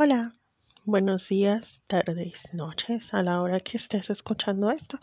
Hola, 0.00 0.32
buenos 0.84 1.28
días, 1.28 1.82
tardes, 1.88 2.34
noches, 2.52 3.12
a 3.12 3.20
la 3.20 3.42
hora 3.42 3.58
que 3.58 3.78
estés 3.78 4.08
escuchando 4.10 4.70
esto. 4.70 4.96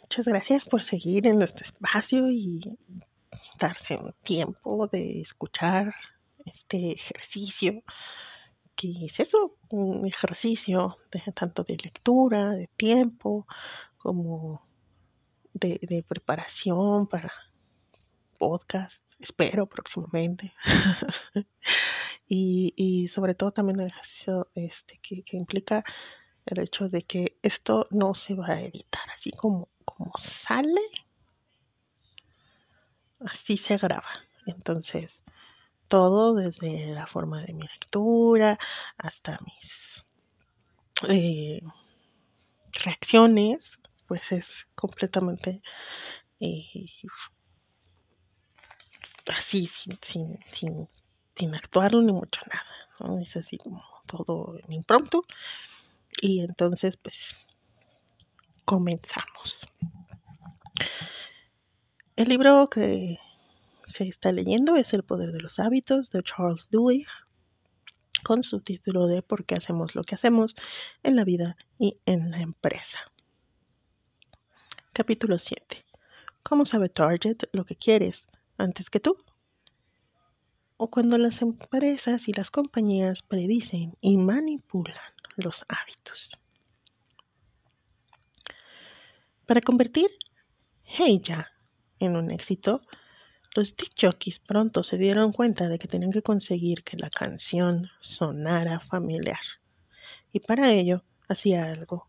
Muchas 0.00 0.26
gracias 0.26 0.64
por 0.64 0.82
seguir 0.82 1.28
en 1.28 1.40
este 1.40 1.62
espacio 1.62 2.32
y 2.32 2.76
darse 3.60 3.94
un 3.94 4.12
tiempo 4.24 4.88
de 4.88 5.20
escuchar 5.20 5.94
este 6.44 6.94
ejercicio, 6.94 7.84
que 8.74 9.06
es 9.06 9.20
eso, 9.20 9.54
un 9.70 10.04
ejercicio 10.04 10.98
de 11.12 11.22
tanto 11.32 11.62
de 11.62 11.76
lectura, 11.76 12.50
de 12.50 12.66
tiempo, 12.76 13.46
como 13.98 14.66
de, 15.52 15.78
de 15.80 16.02
preparación 16.02 17.06
para 17.06 17.32
podcast, 18.36 19.00
espero 19.24 19.66
próximamente. 19.66 20.52
y, 22.28 22.72
y, 22.76 23.08
sobre 23.08 23.34
todo 23.34 23.52
también 23.52 23.80
el 23.80 23.88
ejercicio 23.88 24.48
este, 24.54 24.98
que, 25.02 25.22
que, 25.22 25.36
implica 25.36 25.84
el 26.46 26.60
hecho 26.60 26.88
de 26.88 27.02
que 27.02 27.38
esto 27.42 27.86
no 27.90 28.14
se 28.14 28.34
va 28.34 28.48
a 28.48 28.60
editar, 28.60 29.02
así 29.12 29.30
como, 29.32 29.68
como 29.84 30.12
sale, 30.18 30.82
así 33.20 33.56
se 33.56 33.76
graba. 33.78 34.08
Entonces, 34.46 35.20
todo 35.88 36.34
desde 36.34 36.88
la 36.88 37.06
forma 37.06 37.42
de 37.42 37.52
mi 37.54 37.62
lectura 37.62 38.58
hasta 38.98 39.38
mis 39.44 40.04
eh, 41.08 41.62
reacciones, 42.72 43.78
pues 44.06 44.20
es 44.32 44.66
completamente 44.74 45.62
eh, 46.40 46.86
así, 49.26 49.66
sin, 49.66 49.98
sin, 50.02 50.38
sin, 50.52 50.88
sin 51.36 51.54
actuar 51.54 51.94
ni 51.94 52.12
mucho 52.12 52.40
nada, 52.46 52.66
¿no? 53.00 53.18
Es 53.20 53.36
así 53.36 53.58
como 53.58 53.82
todo 54.06 54.58
en 54.64 54.72
impromptu. 54.72 55.24
Y 56.20 56.40
entonces, 56.40 56.96
pues, 56.96 57.34
comenzamos. 58.64 59.66
El 62.16 62.28
libro 62.28 62.68
que 62.70 63.18
se 63.86 64.08
está 64.08 64.32
leyendo 64.32 64.76
es 64.76 64.92
El 64.92 65.02
poder 65.02 65.32
de 65.32 65.40
los 65.40 65.58
hábitos 65.58 66.10
de 66.10 66.22
Charles 66.22 66.68
Duhigg, 66.70 67.08
con 68.22 68.42
su 68.42 68.60
título 68.60 69.06
de 69.06 69.22
¿Por 69.22 69.44
qué 69.44 69.56
hacemos 69.56 69.94
lo 69.94 70.02
que 70.02 70.14
hacemos 70.14 70.54
en 71.02 71.16
la 71.16 71.24
vida 71.24 71.56
y 71.78 71.98
en 72.06 72.30
la 72.30 72.40
empresa? 72.40 72.98
Capítulo 74.92 75.38
7. 75.38 75.84
¿Cómo 76.42 76.64
sabe 76.64 76.88
Target 76.88 77.48
lo 77.52 77.64
que 77.64 77.76
quieres 77.76 78.26
antes 78.56 78.90
que 78.90 79.00
tú? 79.00 79.16
O 80.76 80.90
cuando 80.90 81.18
las 81.18 81.42
empresas 81.42 82.28
y 82.28 82.32
las 82.32 82.50
compañías 82.50 83.22
predicen 83.22 83.96
y 84.00 84.16
manipulan 84.16 84.96
los 85.36 85.64
hábitos. 85.68 86.38
Para 89.46 89.60
convertir 89.60 90.10
Heya 90.84 91.52
en 91.98 92.16
un 92.16 92.30
éxito, 92.30 92.82
los 93.54 93.76
disc 93.76 93.92
jockeys 94.00 94.40
pronto 94.40 94.82
se 94.82 94.96
dieron 94.96 95.32
cuenta 95.32 95.68
de 95.68 95.78
que 95.78 95.86
tenían 95.86 96.12
que 96.12 96.22
conseguir 96.22 96.82
que 96.82 96.96
la 96.96 97.10
canción 97.10 97.88
sonara 98.00 98.80
familiar. 98.80 99.40
Y 100.32 100.40
para 100.40 100.72
ello 100.72 101.04
hacía 101.28 101.64
algo. 101.70 102.08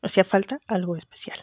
Hacía 0.00 0.24
falta 0.24 0.60
algo 0.66 0.96
especial. 0.96 1.38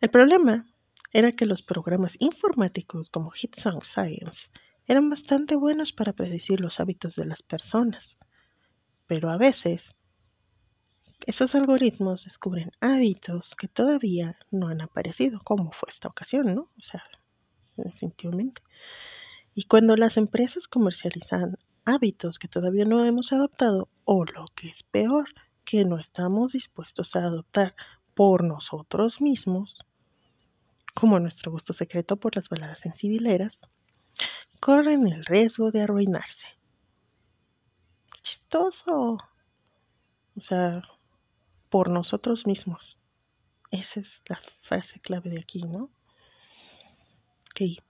El 0.00 0.10
problema 0.10 0.66
era 1.12 1.32
que 1.32 1.46
los 1.46 1.62
programas 1.62 2.16
informáticos 2.18 3.10
como 3.10 3.30
Hit 3.30 3.56
Song 3.56 3.82
Science 3.84 4.48
eran 4.86 5.10
bastante 5.10 5.54
buenos 5.54 5.92
para 5.92 6.12
predecir 6.12 6.60
los 6.60 6.80
hábitos 6.80 7.14
de 7.16 7.26
las 7.26 7.42
personas. 7.42 8.16
Pero 9.06 9.30
a 9.30 9.36
veces 9.36 9.94
esos 11.26 11.54
algoritmos 11.54 12.24
descubren 12.24 12.72
hábitos 12.80 13.54
que 13.56 13.68
todavía 13.68 14.36
no 14.50 14.68
han 14.68 14.80
aparecido, 14.80 15.40
como 15.44 15.70
fue 15.72 15.90
esta 15.90 16.08
ocasión, 16.08 16.54
¿no? 16.54 16.62
O 16.76 16.80
sea, 16.80 17.04
definitivamente. 17.76 18.62
Y 19.54 19.64
cuando 19.64 19.96
las 19.96 20.16
empresas 20.16 20.66
comercializan 20.66 21.58
hábitos 21.84 22.38
que 22.38 22.48
todavía 22.48 22.84
no 22.84 23.04
hemos 23.04 23.32
adoptado, 23.32 23.88
o 24.04 24.24
lo 24.24 24.46
que 24.56 24.68
es 24.68 24.82
peor, 24.82 25.28
que 25.64 25.84
no 25.84 25.98
estamos 25.98 26.52
dispuestos 26.52 27.14
a 27.14 27.20
adoptar 27.20 27.74
por 28.14 28.44
nosotros 28.44 29.20
mismos, 29.20 29.76
como 30.94 31.18
nuestro 31.18 31.50
gusto 31.50 31.72
secreto 31.72 32.16
por 32.16 32.36
las 32.36 32.48
baladas 32.48 32.80
sensibileras, 32.80 33.60
corren 34.60 35.06
el 35.08 35.24
riesgo 35.24 35.70
de 35.70 35.82
arruinarse. 35.82 36.46
Chistoso. 38.22 39.18
O 40.36 40.40
sea, 40.40 40.82
por 41.68 41.90
nosotros 41.90 42.46
mismos. 42.46 42.98
Esa 43.70 44.00
es 44.00 44.22
la 44.26 44.40
frase 44.60 45.00
clave 45.00 45.30
de 45.30 45.40
aquí, 45.40 45.62
¿no? 45.62 45.90
Ok. 47.50 47.82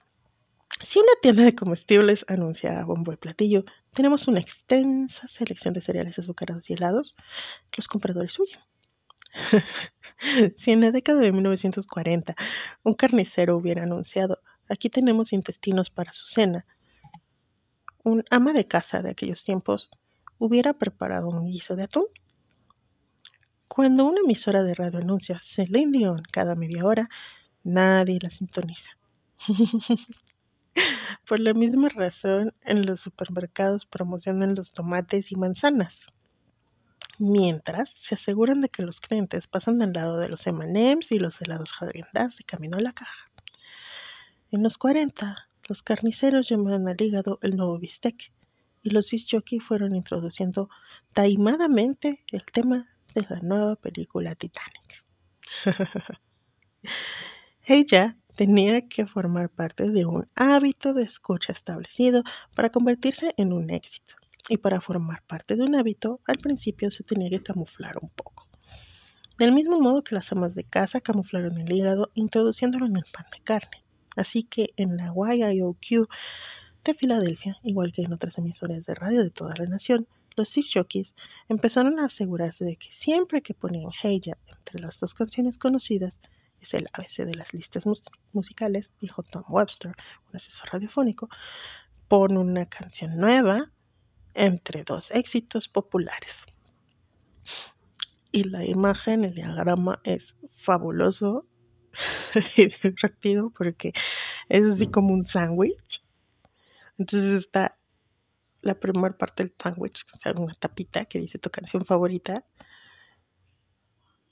Si 0.81 0.99
una 0.99 1.11
tienda 1.21 1.43
de 1.43 1.55
comestibles 1.55 2.25
anuncia 2.27 2.79
a 2.79 2.85
bombo 2.85 3.11
de 3.11 3.17
platillo, 3.17 3.63
tenemos 3.93 4.27
una 4.27 4.39
extensa 4.39 5.27
selección 5.27 5.73
de 5.73 5.81
cereales 5.81 6.17
azucarados 6.19 6.69
y 6.69 6.73
helados, 6.73 7.15
los 7.77 7.87
compradores 7.87 8.37
huyen. 8.39 8.59
si 10.57 10.71
en 10.71 10.81
la 10.81 10.91
década 10.91 11.19
de 11.19 11.31
1940 11.31 12.35
un 12.83 12.93
carnicero 12.93 13.57
hubiera 13.57 13.83
anunciado, 13.83 14.39
aquí 14.69 14.89
tenemos 14.89 15.33
intestinos 15.33 15.89
para 15.89 16.13
su 16.13 16.25
cena, 16.27 16.65
un 18.03 18.23
ama 18.29 18.53
de 18.53 18.67
casa 18.67 19.01
de 19.01 19.11
aquellos 19.11 19.43
tiempos 19.43 19.89
hubiera 20.37 20.73
preparado 20.73 21.29
un 21.29 21.45
guiso 21.45 21.75
de 21.75 21.83
atún 21.83 22.05
cuando 23.73 24.05
una 24.05 24.19
emisora 24.19 24.61
de 24.61 24.75
radio 24.75 24.99
anuncia 24.99 25.41
Celine 25.41 25.97
Dion 25.97 26.21
cada 26.31 26.53
media 26.53 26.85
hora, 26.85 27.09
nadie 27.63 28.19
la 28.21 28.29
sintoniza. 28.29 28.87
Por 31.27 31.39
la 31.39 31.55
misma 31.55 31.89
razón, 31.89 32.53
en 32.65 32.85
los 32.85 32.99
supermercados 32.99 33.87
promocionan 33.87 34.53
los 34.53 34.73
tomates 34.73 35.31
y 35.31 35.35
manzanas, 35.37 36.01
mientras 37.23 37.91
se 37.95 38.15
aseguran 38.15 38.61
de 38.61 38.69
que 38.69 38.83
los 38.83 38.99
clientes 38.99 39.47
pasan 39.47 39.81
al 39.81 39.93
lado 39.93 40.17
de 40.17 40.27
los 40.27 40.45
M&M's 40.45 41.11
y 41.11 41.19
los 41.19 41.41
helados 41.41 41.71
haagen 41.79 42.05
de 42.13 42.43
camino 42.43 42.77
a 42.77 42.81
la 42.81 42.93
caja. 42.93 43.31
En 44.51 44.61
los 44.61 44.77
40, 44.77 45.47
los 45.67 45.81
carniceros 45.81 46.49
llamaron 46.49 46.87
al 46.87 47.01
hígado 47.01 47.39
el 47.41 47.55
nuevo 47.55 47.79
bistec 47.79 48.31
y 48.83 48.89
los 48.89 49.09
disc 49.09 49.33
fueron 49.61 49.95
introduciendo 49.95 50.69
taimadamente 51.13 52.23
el 52.27 52.43
tema 52.43 52.89
de 53.15 53.25
la 53.29 53.39
nueva 53.39 53.75
película 53.77 54.35
Titanic. 54.35 55.03
Ella 57.65 58.17
tenía 58.35 58.89
que 58.89 59.05
formar 59.05 59.49
parte 59.49 59.89
de 59.89 60.05
un 60.05 60.27
hábito 60.35 60.93
de 60.93 61.03
escucha 61.03 61.53
establecido 61.53 62.23
para 62.53 62.69
convertirse 62.69 63.33
en 63.37 63.53
un 63.53 63.69
éxito. 63.69 64.15
Y 64.49 64.57
para 64.57 64.81
formar 64.81 65.23
parte 65.23 65.55
de 65.55 65.63
un 65.63 65.75
hábito, 65.75 66.19
al 66.25 66.37
principio 66.37 66.91
se 66.91 67.03
tenía 67.03 67.29
que 67.29 67.41
camuflar 67.41 67.97
un 68.01 68.09
poco. 68.09 68.47
Del 69.37 69.51
mismo 69.51 69.79
modo 69.79 70.03
que 70.03 70.15
las 70.15 70.31
amas 70.31 70.53
de 70.53 70.63
casa 70.63 71.01
camuflaron 71.01 71.57
el 71.57 71.71
hígado 71.71 72.11
introduciéndolo 72.13 72.85
en 72.85 72.97
el 72.97 73.05
pan 73.11 73.25
de 73.31 73.43
carne. 73.43 73.83
Así 74.15 74.43
que 74.43 74.73
en 74.77 74.97
la 74.97 75.13
YIOQ 75.13 76.07
de 76.83 76.93
Filadelfia, 76.93 77.57
igual 77.63 77.93
que 77.93 78.03
en 78.03 78.13
otras 78.13 78.37
emisoras 78.37 78.85
de 78.85 78.93
radio 78.93 79.23
de 79.23 79.31
toda 79.31 79.53
la 79.57 79.65
nación, 79.65 80.07
los 80.35 80.53
jockeys 80.73 81.13
empezaron 81.47 81.99
a 81.99 82.05
asegurarse 82.05 82.65
de 82.65 82.75
que 82.75 82.91
siempre 82.91 83.41
que 83.41 83.53
ponían 83.53 83.91
Heya 84.03 84.37
entre 84.47 84.79
las 84.79 84.99
dos 84.99 85.13
canciones 85.13 85.57
conocidas, 85.57 86.17
es 86.59 86.73
el 86.73 86.87
ABC 86.93 87.25
de 87.25 87.35
las 87.35 87.53
listas 87.53 87.83
musicales, 88.31 88.91
dijo 89.01 89.23
Tom 89.23 89.43
Webster, 89.47 89.93
un 90.29 90.35
asesor 90.35 90.69
radiofónico, 90.71 91.29
pon 92.07 92.37
una 92.37 92.65
canción 92.67 93.17
nueva 93.17 93.69
entre 94.33 94.83
dos 94.83 95.09
éxitos 95.11 95.67
populares. 95.67 96.33
Y 98.31 98.45
la 98.45 98.65
imagen, 98.65 99.23
el 99.25 99.35
diagrama 99.35 99.99
es 100.03 100.35
fabuloso 100.57 101.45
y 102.57 102.67
divertido 102.81 103.51
porque 103.51 103.93
es 104.49 104.65
así 104.65 104.87
como 104.87 105.13
un 105.13 105.25
sándwich. 105.25 106.03
Entonces 106.97 107.45
está 107.45 107.77
la 108.61 108.75
primera 108.75 109.15
parte 109.15 109.43
del 109.43 109.53
sándwich, 109.61 110.05
o 110.13 110.17
sea, 110.19 110.31
una 110.33 110.53
tapita 110.53 111.05
que 111.05 111.19
dice 111.19 111.37
tu 111.37 111.49
canción 111.49 111.85
favorita. 111.85 112.45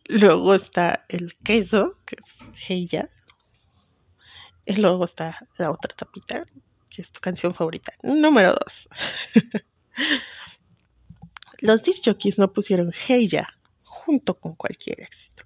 Luego 0.05 0.55
está 0.55 1.05
el 1.09 1.37
queso, 1.37 1.97
que 2.05 2.15
es 2.15 2.69
Heya. 2.69 3.09
Y 4.65 4.75
luego 4.75 5.05
está 5.05 5.47
la 5.57 5.71
otra 5.71 5.95
tapita, 5.95 6.43
que 6.89 7.01
es 7.01 7.11
tu 7.11 7.19
canción 7.19 7.53
favorita. 7.53 7.93
Número 8.03 8.53
dos. 8.53 8.89
Los 11.59 11.83
disc 11.83 12.03
jockeys 12.03 12.37
no 12.37 12.51
pusieron 12.53 12.91
Heya 13.07 13.47
junto 13.83 14.33
con 14.39 14.55
cualquier 14.55 15.01
éxito. 15.01 15.43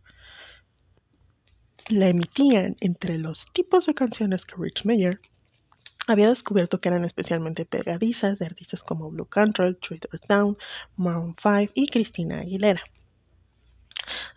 La 1.90 2.07
emitían 2.07 2.78
entre 2.80 3.18
los 3.18 3.46
tipos 3.54 3.86
de 3.86 3.94
canciones 3.94 4.46
que 4.46 4.56
Rich 4.57 4.86
Mayer 4.86 5.19
había 6.07 6.30
descubierto 6.30 6.80
que 6.80 6.90
eran 6.90 7.04
especialmente 7.06 7.66
pegadizas 7.66 8.40
de 8.40 8.46
artistas 8.46 8.81
como 8.81 9.10
Blue 9.12 9.28
Control, 9.28 9.78
Twitter 9.78 10.19
Down, 10.28 10.57
Maroon 10.96 11.36
5 11.42 11.74
y 11.75 11.88
Cristina 11.88 12.40
Aguilera. 12.40 12.81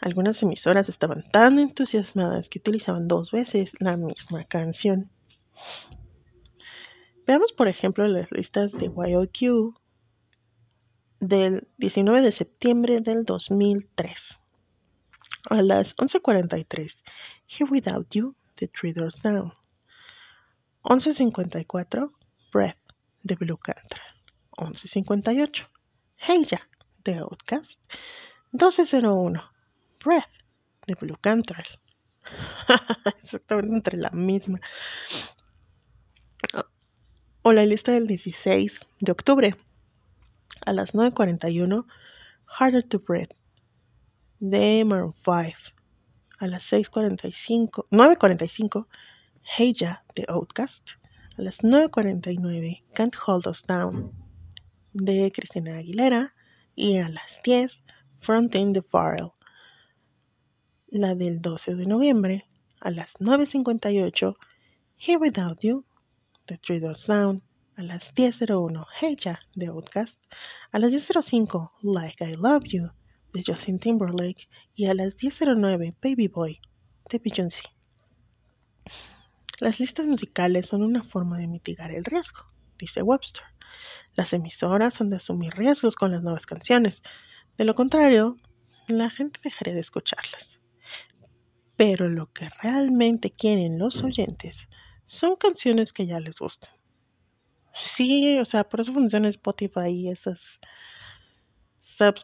Algunas 0.00 0.42
emisoras 0.42 0.88
estaban 0.88 1.28
tan 1.30 1.58
entusiasmadas 1.58 2.48
que 2.48 2.58
utilizaban 2.58 3.06
dos 3.06 3.30
veces 3.30 3.72
la 3.78 3.96
misma 3.96 4.44
canción. 4.44 5.10
Veamos, 7.26 7.52
por 7.52 7.68
ejemplo, 7.68 8.06
las 8.08 8.30
listas 8.32 8.72
de 8.72 8.86
YOQ 8.86 9.77
del 11.20 11.68
19 11.78 12.22
de 12.22 12.32
septiembre 12.32 13.00
del 13.00 13.24
2003. 13.24 14.38
A 15.50 15.62
las 15.62 15.96
11.43, 15.96 16.96
Here 17.48 17.70
Without 17.70 18.08
You, 18.10 18.34
de 18.56 18.68
Three 18.68 18.92
Doors 18.92 19.22
Down. 19.22 19.52
11.54, 20.82 22.12
Breath, 22.52 22.78
de 23.22 23.34
Blue 23.34 23.56
Cantrell. 23.56 24.02
11.58, 24.56 25.66
Hey 26.16 26.44
Ya, 26.44 26.68
de 27.04 27.14
Outcast. 27.18 27.78
12.01, 28.52 29.42
Breath, 30.04 30.24
de 30.86 30.94
Blue 30.94 31.18
Cantrell. 31.20 31.66
Exactamente 33.22 33.74
entre 33.74 33.96
la 33.96 34.10
misma. 34.10 34.60
O 37.42 37.52
la 37.52 37.64
lista 37.64 37.92
del 37.92 38.06
16 38.06 38.80
de 39.00 39.12
octubre. 39.12 39.56
A 40.68 40.72
las 40.74 40.92
9.41, 40.92 41.86
Harder 42.44 42.82
to 42.82 42.98
Breathe, 42.98 43.34
de 44.38 44.84
Maroon 44.84 45.14
5. 45.24 45.32
A 46.40 46.46
las 46.46 46.70
6.45, 46.70 47.86
9.45, 47.90 48.86
Hey 49.56 49.72
Ya, 49.72 50.04
de 50.14 50.26
Outcast. 50.28 50.86
A 51.38 51.40
las 51.40 51.60
9.49, 51.60 52.82
Can't 52.92 53.16
Hold 53.26 53.46
Us 53.46 53.64
Down, 53.66 54.12
de 54.92 55.32
Cristina 55.34 55.78
Aguilera. 55.78 56.34
Y 56.74 56.98
a 56.98 57.08
las 57.08 57.40
10, 57.44 57.82
Fronting 58.20 58.74
the 58.74 58.82
Farrell, 58.82 59.32
la 60.88 61.14
del 61.14 61.40
12 61.40 61.76
de 61.76 61.86
noviembre. 61.86 62.46
A 62.82 62.90
las 62.90 63.14
9.58, 63.20 64.36
Here 64.98 65.16
Without 65.16 65.60
You, 65.62 65.86
de 66.46 66.58
Three 66.58 66.78
Doors 66.78 67.06
Down. 67.06 67.47
A 67.78 67.82
las 67.82 68.12
10.01, 68.12 68.86
Hey 68.98 69.16
Ya, 69.20 69.38
de 69.54 69.68
Outcast. 69.68 70.20
A 70.72 70.80
las 70.80 70.90
10.05, 70.90 71.70
Like 71.82 72.24
I 72.24 72.34
Love 72.34 72.64
You, 72.64 72.90
de 73.32 73.44
Justin 73.46 73.78
Timberlake 73.78 74.48
y 74.74 74.86
a 74.86 74.94
las 74.94 75.16
10.09 75.16 75.94
Baby 76.02 76.26
Boy 76.26 76.60
de 77.08 77.18
Beyoncé. 77.20 77.62
Las 79.60 79.78
listas 79.78 80.06
musicales 80.06 80.66
son 80.66 80.82
una 80.82 81.04
forma 81.04 81.38
de 81.38 81.46
mitigar 81.46 81.92
el 81.92 82.04
riesgo, 82.04 82.46
dice 82.80 83.00
Webster. 83.00 83.44
Las 84.16 84.32
emisoras 84.32 85.00
han 85.00 85.10
de 85.10 85.18
asumir 85.18 85.54
riesgos 85.54 85.94
con 85.94 86.10
las 86.10 86.24
nuevas 86.24 86.46
canciones. 86.46 87.00
De 87.58 87.64
lo 87.64 87.76
contrario, 87.76 88.38
la 88.88 89.08
gente 89.08 89.38
dejaría 89.44 89.74
de 89.74 89.82
escucharlas. 89.82 90.58
Pero 91.76 92.08
lo 92.08 92.32
que 92.32 92.48
realmente 92.60 93.30
quieren 93.30 93.78
los 93.78 94.02
oyentes 94.02 94.66
son 95.06 95.36
canciones 95.36 95.92
que 95.92 96.08
ya 96.08 96.18
les 96.18 96.40
gustan. 96.40 96.77
Sí, 97.78 98.38
o 98.38 98.44
sea, 98.44 98.64
por 98.64 98.80
eso 98.80 98.92
funciona 98.92 99.28
Spotify 99.28 99.88
y 99.88 100.10
esas 100.10 100.60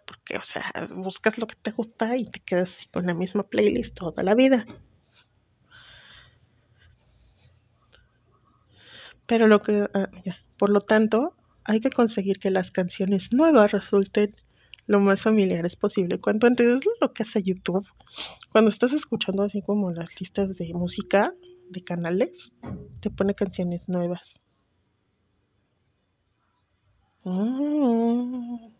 porque, 0.06 0.37
o 0.37 0.45
sea, 0.45 0.73
buscas 0.95 1.37
lo 1.39 1.47
que 1.47 1.56
te 1.56 1.73
gusta 1.73 2.17
y 2.17 2.27
te 2.27 2.41
quedas 2.41 2.71
con 2.93 3.06
la 3.06 3.15
misma 3.15 3.43
playlist 3.45 3.95
toda 3.97 4.23
la 4.23 4.35
vida. 4.35 4.67
Pero 9.27 9.47
lo 9.49 9.62
que, 9.62 9.89
ah, 9.95 10.09
por 10.59 10.71
lo 10.71 10.81
tanto, 10.81 11.35
hay 11.65 11.81
que 11.81 11.91
conseguir 11.91 12.39
que 12.39 12.51
las 12.51 12.71
canciones 12.71 13.33
nuevas 13.33 13.73
resulten 13.73 14.37
lo 14.87 15.01
más 15.01 15.23
familiares 15.23 15.77
posible. 15.77 16.21
Cuando 16.21 16.47
entiendes 16.47 16.85
lo 17.01 17.12
que 17.12 17.23
hace 17.23 17.43
YouTube, 17.43 17.89
cuando 18.53 18.69
estás 18.69 18.93
escuchando 18.93 19.43
así 19.43 19.62
como 19.62 19.91
las 19.91 20.09
listas 20.21 20.56
de 20.56 20.75
música 20.75 21.33
de 21.71 21.83
canales, 21.83 22.53
te 23.01 23.11
pone 23.11 23.35
canciones 23.35 23.89
nuevas. 23.89 24.44
Mm. 27.25 28.75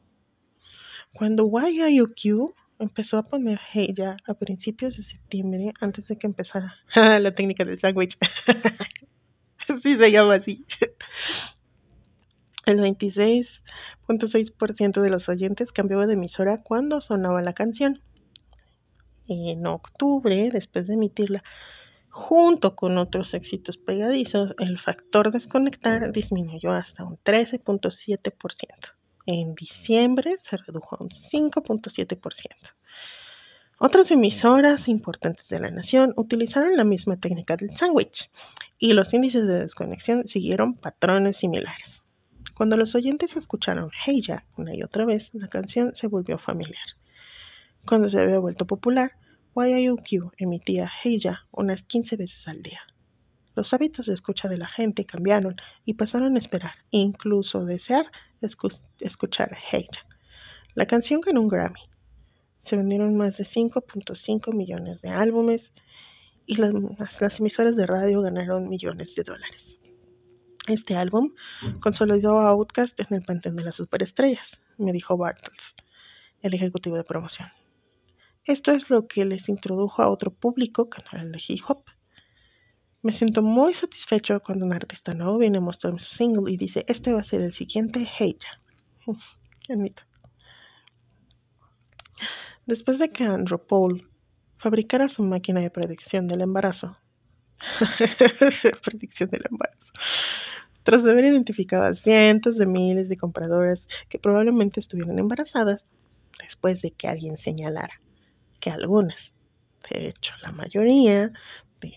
Cuando 1.15 1.49
YIOQ 1.49 2.55
empezó 2.79 3.19
a 3.19 3.23
poner 3.23 3.61
ya 3.95 4.17
a 4.27 4.35
principios 4.35 4.97
de 4.97 5.05
septiembre, 5.05 5.73
antes 5.81 6.09
de 6.09 6.19
que 6.19 6.27
empezara 6.27 6.75
la 7.21 7.33
técnica 7.33 7.65
del 7.65 7.79
sándwich, 7.79 8.19
sí 9.83 9.97
se 9.97 10.11
llama 10.11 10.35
así, 10.35 10.67
el 12.67 12.81
26.6% 12.81 15.01
de 15.01 15.11
los 15.11 15.29
oyentes 15.29 15.71
cambió 15.73 16.07
de 16.07 16.15
emisora 16.15 16.63
cuando 16.63 17.01
sonaba 17.01 17.43
la 17.43 17.53
canción. 17.53 18.01
En 19.27 19.67
octubre, 19.67 20.51
después 20.53 20.87
de 20.87 20.95
emitirla, 20.95 21.43
junto 22.15 22.77
con 22.77 22.97
otros 22.97 23.35
éxitos 23.35 23.77
pegadizos, 23.77 24.55
el 24.61 24.79
factor 24.79 25.33
desconectar 25.33 26.13
disminuyó 26.13 26.71
hasta 26.71 27.03
un 27.03 27.19
13.7%. 27.19 28.33
En 29.27 29.57
diciembre 29.57 30.37
se 30.41 30.57
redujo 30.57 30.95
a 30.95 31.03
un 31.03 31.11
5.7%. 31.11 32.21
Otras 33.81 34.13
emisoras 34.13 34.87
importantes 34.87 35.49
de 35.49 35.59
la 35.59 35.73
nación 35.73 36.15
utilizaron 36.17 36.77
la 36.77 36.85
misma 36.85 37.17
técnica 37.17 37.57
del 37.57 37.77
sándwich 37.77 38.31
y 38.79 38.93
los 38.93 39.13
índices 39.13 39.45
de 39.49 39.59
desconexión 39.59 40.29
siguieron 40.29 40.75
patrones 40.77 41.39
similares. 41.39 42.01
Cuando 42.55 42.77
los 42.77 42.95
oyentes 42.95 43.35
escucharon 43.35 43.91
Hey 44.07 44.23
Ya 44.23 44.45
una 44.57 44.73
y 44.73 44.85
otra 44.85 45.05
vez, 45.05 45.31
la 45.33 45.49
canción 45.49 45.97
se 45.97 46.07
volvió 46.07 46.39
familiar. 46.39 46.87
Cuando 47.85 48.09
se 48.09 48.21
había 48.21 48.39
vuelto 48.39 48.67
popular, 48.69 49.17
YIUQ 49.57 50.33
emitía 50.37 50.91
Hey 51.03 51.19
Ya 51.19 51.47
unas 51.53 51.83
15 51.85 52.17
veces 52.17 52.49
al 52.49 52.63
día. 52.63 52.81
Los 53.55 53.73
hábitos 53.73 54.07
de 54.07 54.15
escucha 54.15 54.49
de 54.49 54.59
la 54.59 54.67
gente 54.67 55.07
cambiaron 55.07 55.57
y 55.85 55.95
pasaron 55.95 56.35
a 56.35 56.39
esperar, 56.39 56.73
incluso 56.91 57.65
desear, 57.65 58.11
escuchar 58.41 59.57
Hate. 59.71 59.99
La 60.75 60.87
canción 60.87 61.21
ganó 61.21 61.41
un 61.41 61.49
Grammy. 61.49 61.81
Se 62.63 62.77
vendieron 62.77 63.17
más 63.17 63.37
de 63.37 63.45
5.5 63.45 64.53
millones 64.53 65.01
de 65.03 65.11
álbumes 65.11 65.73
y 66.47 66.57
las, 66.57 66.73
las, 67.21 67.39
emisoras 67.39 67.77
de 67.77 67.87
radio 67.87 68.23
ganaron 68.23 68.69
millones 68.69 69.15
de 69.15 69.23
dólares. 69.23 69.79
Este 70.67 70.97
álbum 70.97 71.33
consolidó 71.81 72.41
a 72.41 72.51
Outkast 72.51 72.99
en 73.01 73.15
el 73.15 73.23
panteón 73.23 73.55
de 73.55 73.65
las 73.65 73.77
superestrellas, 73.77 74.59
me 74.79 74.93
dijo 74.93 75.17
Bartels, 75.17 75.75
el 76.41 76.55
ejecutivo 76.55 76.97
de 76.97 77.05
promoción. 77.05 77.49
Esto 78.47 78.73
es 78.73 78.91
lo 78.91 79.07
que 79.07 79.25
les 79.25 79.49
introdujo 79.49 80.03
a 80.03 80.11
otro 80.11 80.31
público 80.31 80.91
el 81.13 81.33
de 81.33 81.43
hip 81.49 81.63
hop. 81.67 81.85
Me 83.01 83.11
siento 83.11 83.41
muy 83.41 83.73
satisfecho 83.73 84.39
cuando 84.41 84.67
un 84.67 84.75
artista 84.75 85.15
nuevo 85.15 85.39
viene 85.39 85.59
a 85.59 85.61
mostrarme 85.63 85.99
su 85.99 86.15
single 86.15 86.53
y 86.53 86.59
dice, 86.59 86.85
este 86.87 87.11
va 87.13 87.21
a 87.21 87.25
ser 87.25 87.41
el 87.41 87.55
siguiente 87.55 88.07
Hey 88.19 88.37
Qué 89.61 89.75
bonito. 89.75 90.03
Después 92.67 92.99
de 92.99 93.11
que 93.11 93.25
Andrew 93.25 93.59
Paul 93.59 94.11
fabricara 94.59 95.09
su 95.09 95.23
máquina 95.23 95.61
de 95.61 95.71
predicción 95.71 96.27
del 96.27 96.43
embarazo, 96.43 96.99
predicción 98.85 99.31
del 99.31 99.45
embarazo, 99.51 99.93
tras 100.83 101.03
haber 101.07 101.25
identificado 101.25 101.85
a 101.85 101.95
cientos 101.95 102.59
de 102.59 102.67
miles 102.67 103.09
de 103.09 103.17
compradoras 103.17 103.89
que 104.11 104.19
probablemente 104.19 104.81
estuvieran 104.81 105.19
embarazadas, 105.19 105.93
después 106.39 106.83
de 106.83 106.91
que 106.91 107.09
alguien 107.09 107.39
señalara 107.39 108.04
que 108.65 108.71
algunas, 108.71 109.35
de 109.91 110.09
hecho 110.09 110.33
la 110.41 110.51
mayoría, 110.51 111.33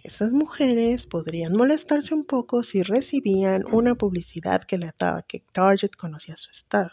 esas 0.03 0.33
mujeres 0.33 1.05
podrían 1.05 1.53
molestarse 1.53 2.13
un 2.13 2.25
poco 2.25 2.61
si 2.61 2.83
recibían 2.83 3.63
una 3.73 3.95
publicidad 3.95 4.65
que 4.65 4.77
le 4.77 4.89
ataba 4.89 5.21
que 5.21 5.45
Target 5.53 5.91
conocía 5.91 6.35
su 6.35 6.51
estado. 6.51 6.91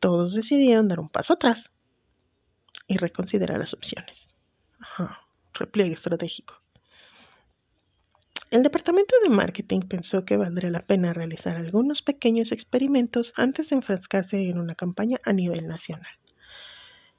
Todos 0.00 0.34
decidieron 0.34 0.88
dar 0.88 0.98
un 0.98 1.08
paso 1.08 1.34
atrás 1.34 1.70
y 2.88 2.96
reconsiderar 2.96 3.60
las 3.60 3.74
opciones. 3.74 4.26
Ajá, 4.80 5.20
repliegue 5.52 5.94
estratégico. 5.94 6.60
El 8.50 8.64
departamento 8.64 9.14
de 9.22 9.30
marketing 9.30 9.82
pensó 9.82 10.24
que 10.24 10.36
valdría 10.36 10.70
la 10.70 10.84
pena 10.84 11.12
realizar 11.12 11.56
algunos 11.56 12.02
pequeños 12.02 12.50
experimentos 12.50 13.32
antes 13.36 13.70
de 13.70 13.76
enfrascarse 13.76 14.48
en 14.48 14.58
una 14.58 14.74
campaña 14.74 15.20
a 15.22 15.32
nivel 15.32 15.68
nacional. 15.68 16.18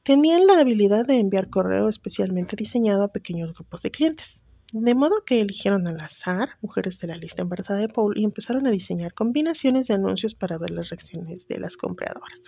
Tenían 0.05 0.45
la 0.45 0.59
habilidad 0.59 1.07
de 1.07 1.15
enviar 1.15 1.49
correo 1.49 1.89
especialmente 1.89 2.55
diseñado 2.55 3.01
a 3.01 3.11
pequeños 3.11 3.55
grupos 3.55 3.81
de 3.81 3.89
clientes. 3.89 4.39
De 4.71 4.93
modo 4.93 5.25
que 5.25 5.41
eligieron 5.41 5.87
al 5.87 5.99
azar 5.99 6.49
mujeres 6.61 6.99
de 6.99 7.07
la 7.07 7.17
lista 7.17 7.41
embarazada 7.41 7.79
de 7.79 7.89
Paul 7.89 8.15
y 8.15 8.23
empezaron 8.23 8.67
a 8.67 8.69
diseñar 8.69 9.15
combinaciones 9.15 9.87
de 9.87 9.95
anuncios 9.95 10.35
para 10.35 10.59
ver 10.59 10.69
las 10.69 10.91
reacciones 10.91 11.47
de 11.47 11.57
las 11.57 11.75
compradoras. 11.75 12.39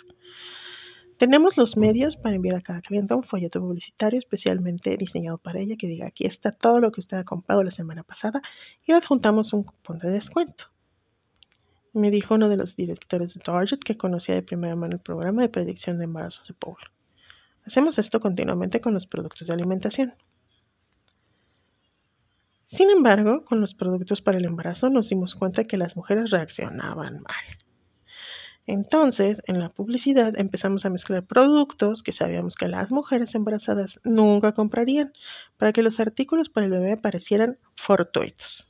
Tenemos 1.18 1.58
los 1.58 1.78
medios 1.78 2.16
para 2.16 2.36
enviar 2.36 2.58
a 2.58 2.62
cada 2.62 2.82
cliente 2.82 3.16
un 3.16 3.24
folleto 3.24 3.60
publicitario 3.60 4.20
especialmente 4.20 4.96
diseñado 4.96 5.40
para 5.40 5.60
ella 5.60 5.78
que 5.80 5.88
diga 5.88 6.06
aquí 6.06 6.28
está 6.28 6.52
todo 6.52 6.80
lo 6.80 6.92
que 6.92 7.02
usted 7.02 7.18
ha 7.18 7.24
comprado 7.24 7.64
la 7.64 7.72
semana 7.72 8.04
pasada 8.04 8.40
y 8.86 8.92
le 8.92 9.00
adjuntamos 9.00 9.54
un 9.54 9.64
cupón 9.64 9.98
de 9.98 10.12
descuento. 10.12 10.66
me 11.92 12.12
dijo 12.12 12.36
uno 12.36 12.50
de 12.50 12.58
los 12.58 12.76
directores 12.76 13.34
de 13.34 13.40
Target 13.40 13.80
que 13.80 13.98
conocía 13.98 14.36
de 14.36 14.44
primera 14.44 14.76
mano 14.76 14.94
el 14.94 15.02
programa 15.02 15.42
de 15.42 15.50
predicción 15.50 15.98
de 15.98 16.04
embarazos 16.04 16.48
de 16.48 16.54
Paul. 16.54 16.78
Hacemos 17.68 18.00
esto 18.00 18.22
continuamente 18.22 18.80
con 18.80 18.94
los 18.94 19.08
productos 19.08 19.46
de 19.46 19.54
alimentación. 19.54 20.14
Sin 22.70 22.90
embargo, 22.90 23.44
con 23.44 23.60
los 23.60 23.74
productos 23.74 24.22
para 24.22 24.38
el 24.38 24.46
embarazo 24.46 24.90
nos 24.90 25.10
dimos 25.10 25.36
cuenta 25.36 25.66
que 25.66 25.76
las 25.76 25.98
mujeres 25.98 26.32
reaccionaban 26.32 27.22
mal. 27.22 27.58
Entonces, 28.68 29.42
en 29.48 29.60
la 29.60 29.68
publicidad 29.68 30.40
empezamos 30.40 30.86
a 30.86 30.90
mezclar 30.90 31.26
productos 31.26 32.04
que 32.04 32.14
sabíamos 32.14 32.56
que 32.56 32.70
las 32.70 32.90
mujeres 32.90 33.36
embarazadas 33.36 34.00
nunca 34.06 34.54
comprarían 34.54 35.12
para 35.58 35.74
que 35.74 35.84
los 35.84 36.00
artículos 36.00 36.48
para 36.48 36.68
el 36.68 36.72
bebé 36.72 36.96
parecieran 36.96 37.58
fortuitos. 37.76 38.66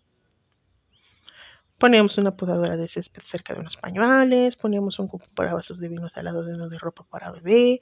Poníamos 1.77 2.18
una 2.18 2.36
podadora 2.36 2.77
de 2.77 2.88
césped 2.88 3.22
cerca 3.24 3.54
de 3.54 3.60
unos 3.60 3.77
pañales, 3.77 4.56
poníamos 4.56 4.98
un 4.98 5.08
cupo 5.08 5.27
para 5.36 5.54
vasos 5.54 5.80
de 5.80 5.88
vinos 5.88 6.12
al 6.18 6.25
lado 6.25 6.44
de 6.44 6.56
uno 6.56 6.70
de 6.70 6.80
ropa 6.80 7.06
para 7.08 7.32
bebé, 7.32 7.80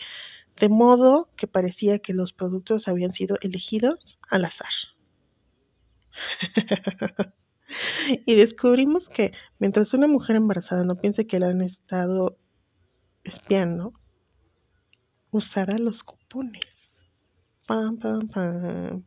de 0.59 0.69
modo 0.69 1.29
que 1.35 1.47
parecía 1.47 1.99
que 1.99 2.13
los 2.13 2.33
productos 2.33 2.87
habían 2.87 3.13
sido 3.13 3.37
elegidos 3.41 4.17
al 4.29 4.45
azar. 4.45 4.71
y 8.25 8.35
descubrimos 8.35 9.09
que 9.09 9.33
mientras 9.59 9.93
una 9.93 10.07
mujer 10.07 10.35
embarazada 10.37 10.83
no 10.83 10.95
piense 10.95 11.27
que 11.27 11.39
la 11.39 11.47
han 11.47 11.61
estado 11.61 12.37
espiando, 13.23 13.93
usará 15.31 15.77
los 15.77 16.03
cupones. 16.03 16.91
Pam, 17.67 17.97
pam, 17.97 18.27
pam. 18.27 19.03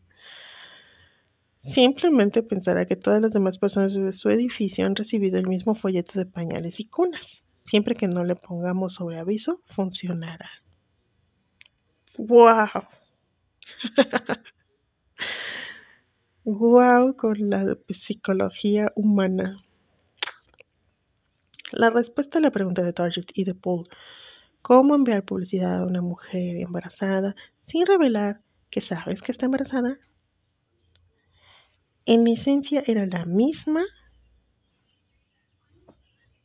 Simplemente 1.60 2.42
pensará 2.42 2.86
que 2.86 2.96
todas 2.96 3.20
las 3.20 3.32
demás 3.32 3.58
personas 3.58 3.92
de 3.92 4.12
su 4.12 4.30
edificio 4.30 4.86
han 4.86 4.96
recibido 4.96 5.38
el 5.38 5.46
mismo 5.46 5.74
folleto 5.74 6.18
de 6.18 6.26
pañales 6.26 6.80
y 6.80 6.86
cunas. 6.86 7.42
Siempre 7.64 7.94
que 7.94 8.08
no 8.08 8.24
le 8.24 8.36
pongamos 8.36 8.94
sobre 8.94 9.18
aviso, 9.18 9.60
funcionará. 9.66 10.48
¡Wow! 12.18 12.66
Wow 16.44 17.14
con 17.16 17.48
la 17.48 17.76
psicología 17.90 18.90
humana. 18.96 19.62
La 21.70 21.90
respuesta 21.90 22.38
a 22.38 22.40
la 22.40 22.50
pregunta 22.50 22.82
de 22.82 22.92
Target 22.92 23.26
y 23.34 23.44
de 23.44 23.54
Paul, 23.54 23.88
¿cómo 24.62 24.96
enviar 24.96 25.22
publicidad 25.22 25.78
a 25.78 25.86
una 25.86 26.02
mujer 26.02 26.56
embarazada 26.56 27.36
sin 27.66 27.86
revelar 27.86 28.40
que 28.68 28.80
sabes 28.80 29.22
que 29.22 29.30
está 29.30 29.46
embarazada? 29.46 29.98
En 32.04 32.26
esencia 32.26 32.82
era 32.84 33.06
la 33.06 33.26
misma 33.26 33.84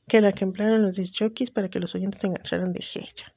que 0.07 0.21
la 0.21 0.33
que 0.33 0.43
emplearon 0.43 0.83
los 0.83 0.97
disjockeys 0.97 1.49
para 1.49 1.69
que 1.69 1.79
los 1.79 1.95
oyentes 1.95 2.21
se 2.21 2.27
engancharan 2.27 2.73
de 2.73 2.85
ella. 2.93 3.32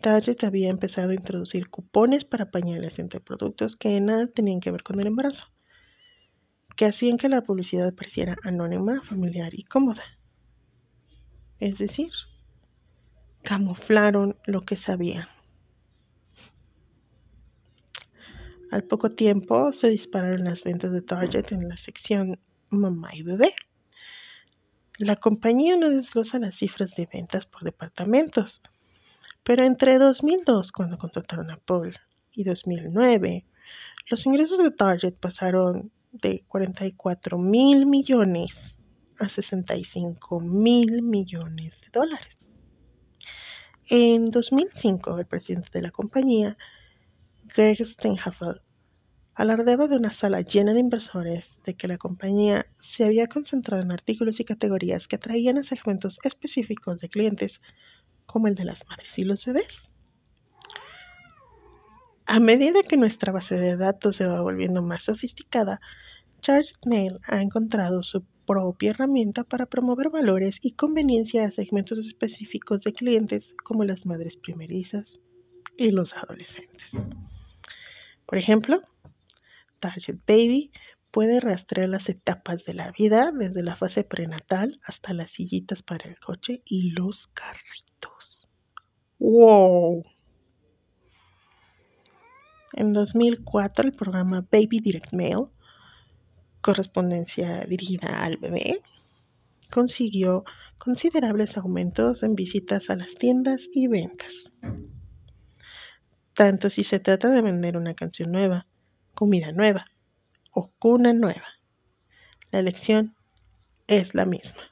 Target 0.00 0.44
había 0.44 0.70
empezado 0.70 1.10
a 1.10 1.14
introducir 1.14 1.68
cupones 1.68 2.24
para 2.24 2.50
pañales 2.50 2.98
entre 2.98 3.20
productos 3.20 3.76
que 3.76 4.00
nada 4.00 4.26
tenían 4.26 4.60
que 4.60 4.70
ver 4.70 4.82
con 4.82 4.98
el 4.98 5.06
embarazo, 5.06 5.44
que 6.76 6.86
hacían 6.86 7.18
que 7.18 7.28
la 7.28 7.42
publicidad 7.42 7.94
pareciera 7.94 8.36
anónima, 8.42 9.02
familiar 9.02 9.54
y 9.54 9.64
cómoda. 9.64 10.02
Es 11.58 11.78
decir, 11.78 12.10
camuflaron 13.42 14.36
lo 14.46 14.62
que 14.62 14.76
sabían. 14.76 15.28
Al 18.70 18.84
poco 18.84 19.10
tiempo 19.10 19.72
se 19.72 19.88
dispararon 19.88 20.44
las 20.44 20.62
ventas 20.62 20.92
de 20.92 21.02
Target 21.02 21.52
en 21.52 21.68
la 21.68 21.76
sección 21.76 22.38
Mamá 22.70 23.14
y 23.14 23.22
Bebé. 23.22 23.54
La 24.96 25.16
compañía 25.16 25.76
no 25.76 25.90
desglosa 25.90 26.38
las 26.38 26.54
cifras 26.54 26.94
de 26.94 27.08
ventas 27.12 27.46
por 27.46 27.64
departamentos 27.64 28.62
pero 29.44 29.64
entre 29.64 29.98
2002, 29.98 30.72
cuando 30.72 30.98
contrataron 30.98 31.50
a 31.50 31.56
Paul, 31.56 31.96
y 32.32 32.44
2009, 32.44 33.44
los 34.08 34.26
ingresos 34.26 34.58
de 34.58 34.70
Target 34.70 35.14
pasaron 35.14 35.90
de 36.12 36.44
44 36.48 37.38
mil 37.38 37.86
millones 37.86 38.74
a 39.18 39.28
65 39.28 40.40
mil 40.40 41.02
millones 41.02 41.80
de 41.80 41.88
dólares. 41.92 42.38
En 43.88 44.30
2005, 44.30 45.18
el 45.18 45.26
presidente 45.26 45.68
de 45.72 45.82
la 45.82 45.90
compañía, 45.90 46.56
Greg 47.54 47.84
Steinhafel, 47.84 48.62
alardeaba 49.34 49.88
de 49.88 49.96
una 49.96 50.12
sala 50.12 50.42
llena 50.42 50.74
de 50.74 50.80
inversores 50.80 51.50
de 51.64 51.74
que 51.74 51.88
la 51.88 51.98
compañía 51.98 52.66
se 52.80 53.04
había 53.04 53.26
concentrado 53.26 53.82
en 53.82 53.92
artículos 53.92 54.38
y 54.38 54.44
categorías 54.44 55.08
que 55.08 55.16
atraían 55.16 55.58
a 55.58 55.62
segmentos 55.62 56.18
específicos 56.24 57.00
de 57.00 57.08
clientes 57.08 57.60
como 58.30 58.46
el 58.46 58.54
de 58.54 58.64
las 58.64 58.86
madres 58.88 59.18
y 59.18 59.24
los 59.24 59.44
bebés. 59.44 59.90
A 62.26 62.38
medida 62.38 62.84
que 62.88 62.96
nuestra 62.96 63.32
base 63.32 63.56
de 63.56 63.76
datos 63.76 64.16
se 64.16 64.26
va 64.26 64.40
volviendo 64.40 64.82
más 64.82 65.02
sofisticada, 65.02 65.80
Charged 66.40 66.76
Mail 66.86 67.18
ha 67.24 67.42
encontrado 67.42 68.04
su 68.04 68.24
propia 68.46 68.90
herramienta 68.90 69.42
para 69.42 69.66
promover 69.66 70.10
valores 70.10 70.58
y 70.62 70.72
conveniencia 70.72 71.44
a 71.44 71.50
segmentos 71.50 71.98
específicos 71.98 72.84
de 72.84 72.92
clientes 72.92 73.54
como 73.64 73.84
las 73.84 74.06
madres 74.06 74.36
primerizas 74.36 75.18
y 75.76 75.90
los 75.90 76.14
adolescentes. 76.16 76.92
Por 78.26 78.38
ejemplo, 78.38 78.80
Target 79.80 80.18
Baby 80.26 80.70
puede 81.10 81.40
rastrear 81.40 81.88
las 81.88 82.08
etapas 82.08 82.64
de 82.64 82.74
la 82.74 82.92
vida 82.92 83.32
desde 83.36 83.64
la 83.64 83.74
fase 83.74 84.04
prenatal 84.04 84.80
hasta 84.84 85.12
las 85.14 85.32
sillitas 85.32 85.82
para 85.82 86.08
el 86.08 86.18
coche 86.20 86.62
y 86.64 86.90
los 86.90 87.26
carritos. 87.28 88.09
¡Wow! 89.20 90.02
En 92.72 92.94
2004, 92.94 93.84
el 93.84 93.92
programa 93.92 94.46
Baby 94.50 94.80
Direct 94.80 95.12
Mail, 95.12 95.48
correspondencia 96.62 97.66
dirigida 97.66 98.24
al 98.24 98.38
bebé, 98.38 98.80
consiguió 99.70 100.44
considerables 100.78 101.58
aumentos 101.58 102.22
en 102.22 102.34
visitas 102.34 102.88
a 102.88 102.96
las 102.96 103.14
tiendas 103.16 103.68
y 103.74 103.88
ventas. 103.88 104.50
Tanto 106.34 106.70
si 106.70 106.82
se 106.82 106.98
trata 106.98 107.28
de 107.28 107.42
vender 107.42 107.76
una 107.76 107.92
canción 107.92 108.32
nueva, 108.32 108.66
comida 109.14 109.52
nueva 109.52 109.84
o 110.50 110.70
cuna 110.78 111.12
nueva. 111.12 111.44
La 112.50 112.60
elección 112.60 113.14
es 113.86 114.14
la 114.14 114.24
misma. 114.24 114.62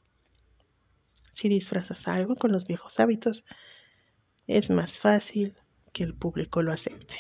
Si 1.32 1.50
disfrazas 1.50 2.08
algo 2.08 2.34
con 2.34 2.50
los 2.50 2.66
viejos 2.66 2.98
hábitos, 2.98 3.44
es 4.48 4.70
más 4.70 4.98
fácil 4.98 5.54
que 5.92 6.02
el 6.02 6.14
público 6.14 6.62
lo 6.62 6.72
acepte. 6.72 7.16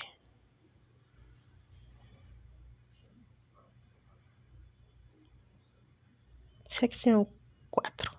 Sección 6.68 7.28
4. 7.70 8.10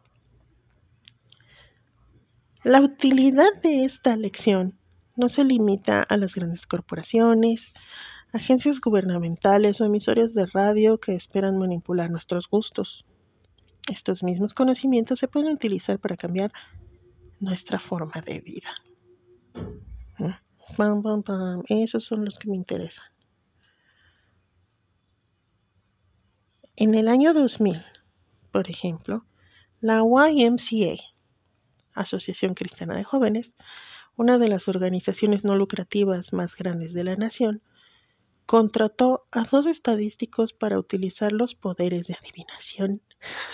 La 2.63 2.81
utilidad 2.81 3.49
de 3.63 3.85
esta 3.85 4.15
lección 4.15 4.77
no 5.15 5.29
se 5.29 5.43
limita 5.43 6.01
a 6.01 6.17
las 6.17 6.35
grandes 6.35 6.67
corporaciones, 6.67 7.73
agencias 8.31 8.79
gubernamentales 8.79 9.81
o 9.81 9.85
emisores 9.85 10.33
de 10.33 10.45
radio 10.45 10.99
que 10.99 11.15
esperan 11.15 11.57
manipular 11.57 12.11
nuestros 12.11 12.47
gustos. 12.47 13.05
Estos 13.89 14.23
mismos 14.23 14.53
conocimientos 14.53 15.19
se 15.19 15.27
pueden 15.27 15.53
utilizar 15.53 15.99
para 15.99 16.15
cambiar 16.15 16.51
nuestra 17.39 17.79
forma 17.79 18.21
de 18.21 18.39
vida. 18.39 18.69
Esos 21.67 22.05
son 22.05 22.25
los 22.25 22.39
que 22.39 22.49
me 22.49 22.55
interesan. 22.55 23.05
En 26.75 26.95
el 26.95 27.09
año 27.09 27.33
2000, 27.33 27.83
por 28.51 28.69
ejemplo, 28.69 29.25
la 29.81 30.01
YMCA, 30.01 31.01
Asociación 31.93 32.53
Cristiana 32.53 32.95
de 32.95 33.03
Jóvenes, 33.03 33.53
una 34.15 34.37
de 34.37 34.47
las 34.47 34.67
organizaciones 34.67 35.43
no 35.43 35.55
lucrativas 35.55 36.31
más 36.33 36.55
grandes 36.55 36.93
de 36.93 37.03
la 37.03 37.15
nación, 37.15 37.61
contrató 38.49 39.27
a 39.29 39.43
dos 39.43 39.67
estadísticos 39.67 40.53
para 40.53 40.79
utilizar 40.79 41.31
los 41.31 41.53
poderes 41.53 42.07
de 42.07 42.15
adivinación. 42.15 42.99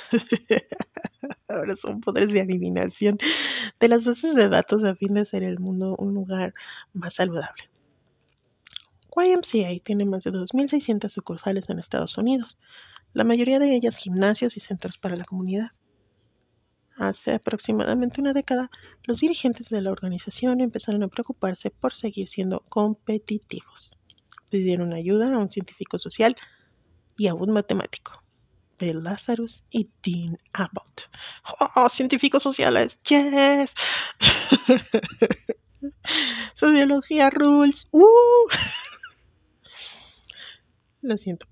Ahora 1.49 1.75
son 1.75 1.99
poderes 1.99 2.31
de 2.31 2.39
adivinación 2.39 3.17
de 3.77 3.87
las 3.89 4.05
bases 4.05 4.33
de 4.35 4.47
datos 4.47 4.85
a 4.85 4.95
fin 4.95 5.15
de 5.15 5.19
hacer 5.19 5.43
el 5.43 5.59
mundo 5.59 5.97
un 5.99 6.13
lugar 6.13 6.53
más 6.93 7.15
saludable. 7.15 7.69
YMCA 9.13 9.83
tiene 9.83 10.05
más 10.05 10.23
de 10.23 10.31
2.600 10.31 11.09
sucursales 11.09 11.69
en 11.69 11.79
Estados 11.79 12.17
Unidos, 12.17 12.57
la 13.11 13.25
mayoría 13.25 13.59
de 13.59 13.75
ellas 13.75 13.97
gimnasios 13.97 14.55
y 14.55 14.61
centros 14.61 14.97
para 14.97 15.17
la 15.17 15.25
comunidad. 15.25 15.71
Hace 16.95 17.33
aproximadamente 17.33 18.21
una 18.21 18.31
década, 18.31 18.71
los 19.03 19.19
dirigentes 19.19 19.67
de 19.67 19.81
la 19.81 19.91
organización 19.91 20.61
empezaron 20.61 21.03
a 21.03 21.09
preocuparse 21.09 21.69
por 21.69 21.93
seguir 21.93 22.29
siendo 22.29 22.61
competitivos 22.69 23.91
pidieron 24.55 24.93
ayuda 24.93 25.33
a 25.33 25.37
un 25.37 25.49
científico 25.49 25.99
social 25.99 26.37
y 27.17 27.27
a 27.27 27.33
un 27.33 27.51
matemático. 27.51 28.23
Bill 28.79 29.03
Lazarus 29.03 29.61
y 29.69 29.89
Dean 30.01 30.37
Abbott. 30.53 31.09
¡Oh, 31.75 31.89
científicos 31.89 32.41
sociales! 32.41 32.97
¡Yes! 33.03 33.73
Sociología 36.55 37.29
rules. 37.29 37.85
¡Uh! 37.91 38.05
Lo 41.01 41.17
siento. 41.17 41.47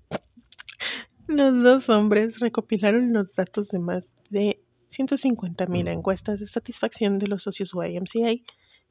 Los 1.26 1.62
dos 1.62 1.90
hombres 1.90 2.40
recopilaron 2.40 3.12
los 3.12 3.34
datos 3.34 3.68
de 3.68 3.80
más 3.80 4.08
de 4.30 4.62
150.000 4.96 5.92
encuestas 5.92 6.40
de 6.40 6.46
satisfacción 6.46 7.18
de 7.18 7.26
los 7.26 7.42
socios 7.42 7.72
YMCA 7.74 8.42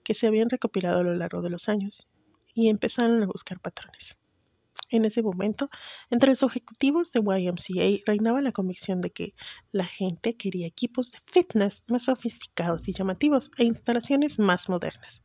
que 0.03 0.13
se 0.13 0.27
habían 0.27 0.51
recopilado 0.51 0.99
a 0.99 1.03
lo 1.03 1.15
largo 1.15 1.41
de 1.41 1.49
los 1.49 1.67
años 1.67 2.07
y 2.53 2.69
empezaron 2.69 3.21
a 3.23 3.27
buscar 3.27 3.59
patrones. 3.59 4.15
En 4.89 5.05
ese 5.05 5.23
momento, 5.23 5.69
entre 6.11 6.29
los 6.29 6.43
ejecutivos 6.43 7.11
de 7.11 7.19
YMCA 7.19 8.03
reinaba 8.05 8.41
la 8.41 8.51
convicción 8.51 9.01
de 9.01 9.09
que 9.09 9.33
la 9.71 9.85
gente 9.85 10.35
quería 10.35 10.67
equipos 10.67 11.11
de 11.11 11.17
fitness 11.25 11.81
más 11.87 12.03
sofisticados 12.03 12.87
y 12.87 12.93
llamativos 12.93 13.49
e 13.57 13.63
instalaciones 13.63 14.37
más 14.37 14.69
modernas. 14.69 15.21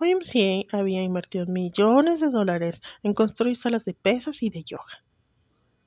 YMCA 0.00 0.76
había 0.78 1.02
invertido 1.02 1.44
millones 1.46 2.20
de 2.20 2.30
dólares 2.30 2.80
en 3.02 3.12
construir 3.14 3.56
salas 3.56 3.84
de 3.84 3.94
pesas 3.94 4.42
y 4.42 4.48
de 4.48 4.62
yoga. 4.62 5.02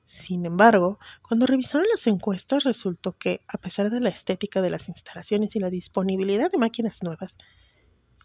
Sin 0.06 0.44
embargo, 0.44 0.98
cuando 1.26 1.46
revisaron 1.46 1.86
las 1.90 2.06
encuestas 2.06 2.64
resultó 2.64 3.16
que, 3.16 3.40
a 3.48 3.58
pesar 3.58 3.90
de 3.90 4.00
la 4.00 4.10
estética 4.10 4.60
de 4.60 4.70
las 4.70 4.88
instalaciones 4.88 5.56
y 5.56 5.58
la 5.58 5.70
disponibilidad 5.70 6.50
de 6.50 6.58
máquinas 6.58 7.02
nuevas, 7.02 7.34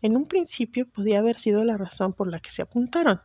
en 0.01 0.15
un 0.15 0.27
principio 0.27 0.87
podía 0.87 1.19
haber 1.19 1.39
sido 1.39 1.63
la 1.63 1.77
razón 1.77 2.13
por 2.13 2.27
la 2.27 2.39
que 2.39 2.51
se 2.51 2.61
apuntaron. 2.61 3.21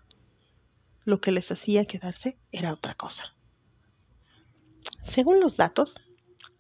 Lo 1.05 1.21
que 1.21 1.33
les 1.33 1.51
hacía 1.51 1.85
quedarse 1.85 2.39
era 2.53 2.73
otra 2.73 2.95
cosa. 2.95 3.35
Según 5.03 5.41
los 5.41 5.57
datos, 5.57 5.95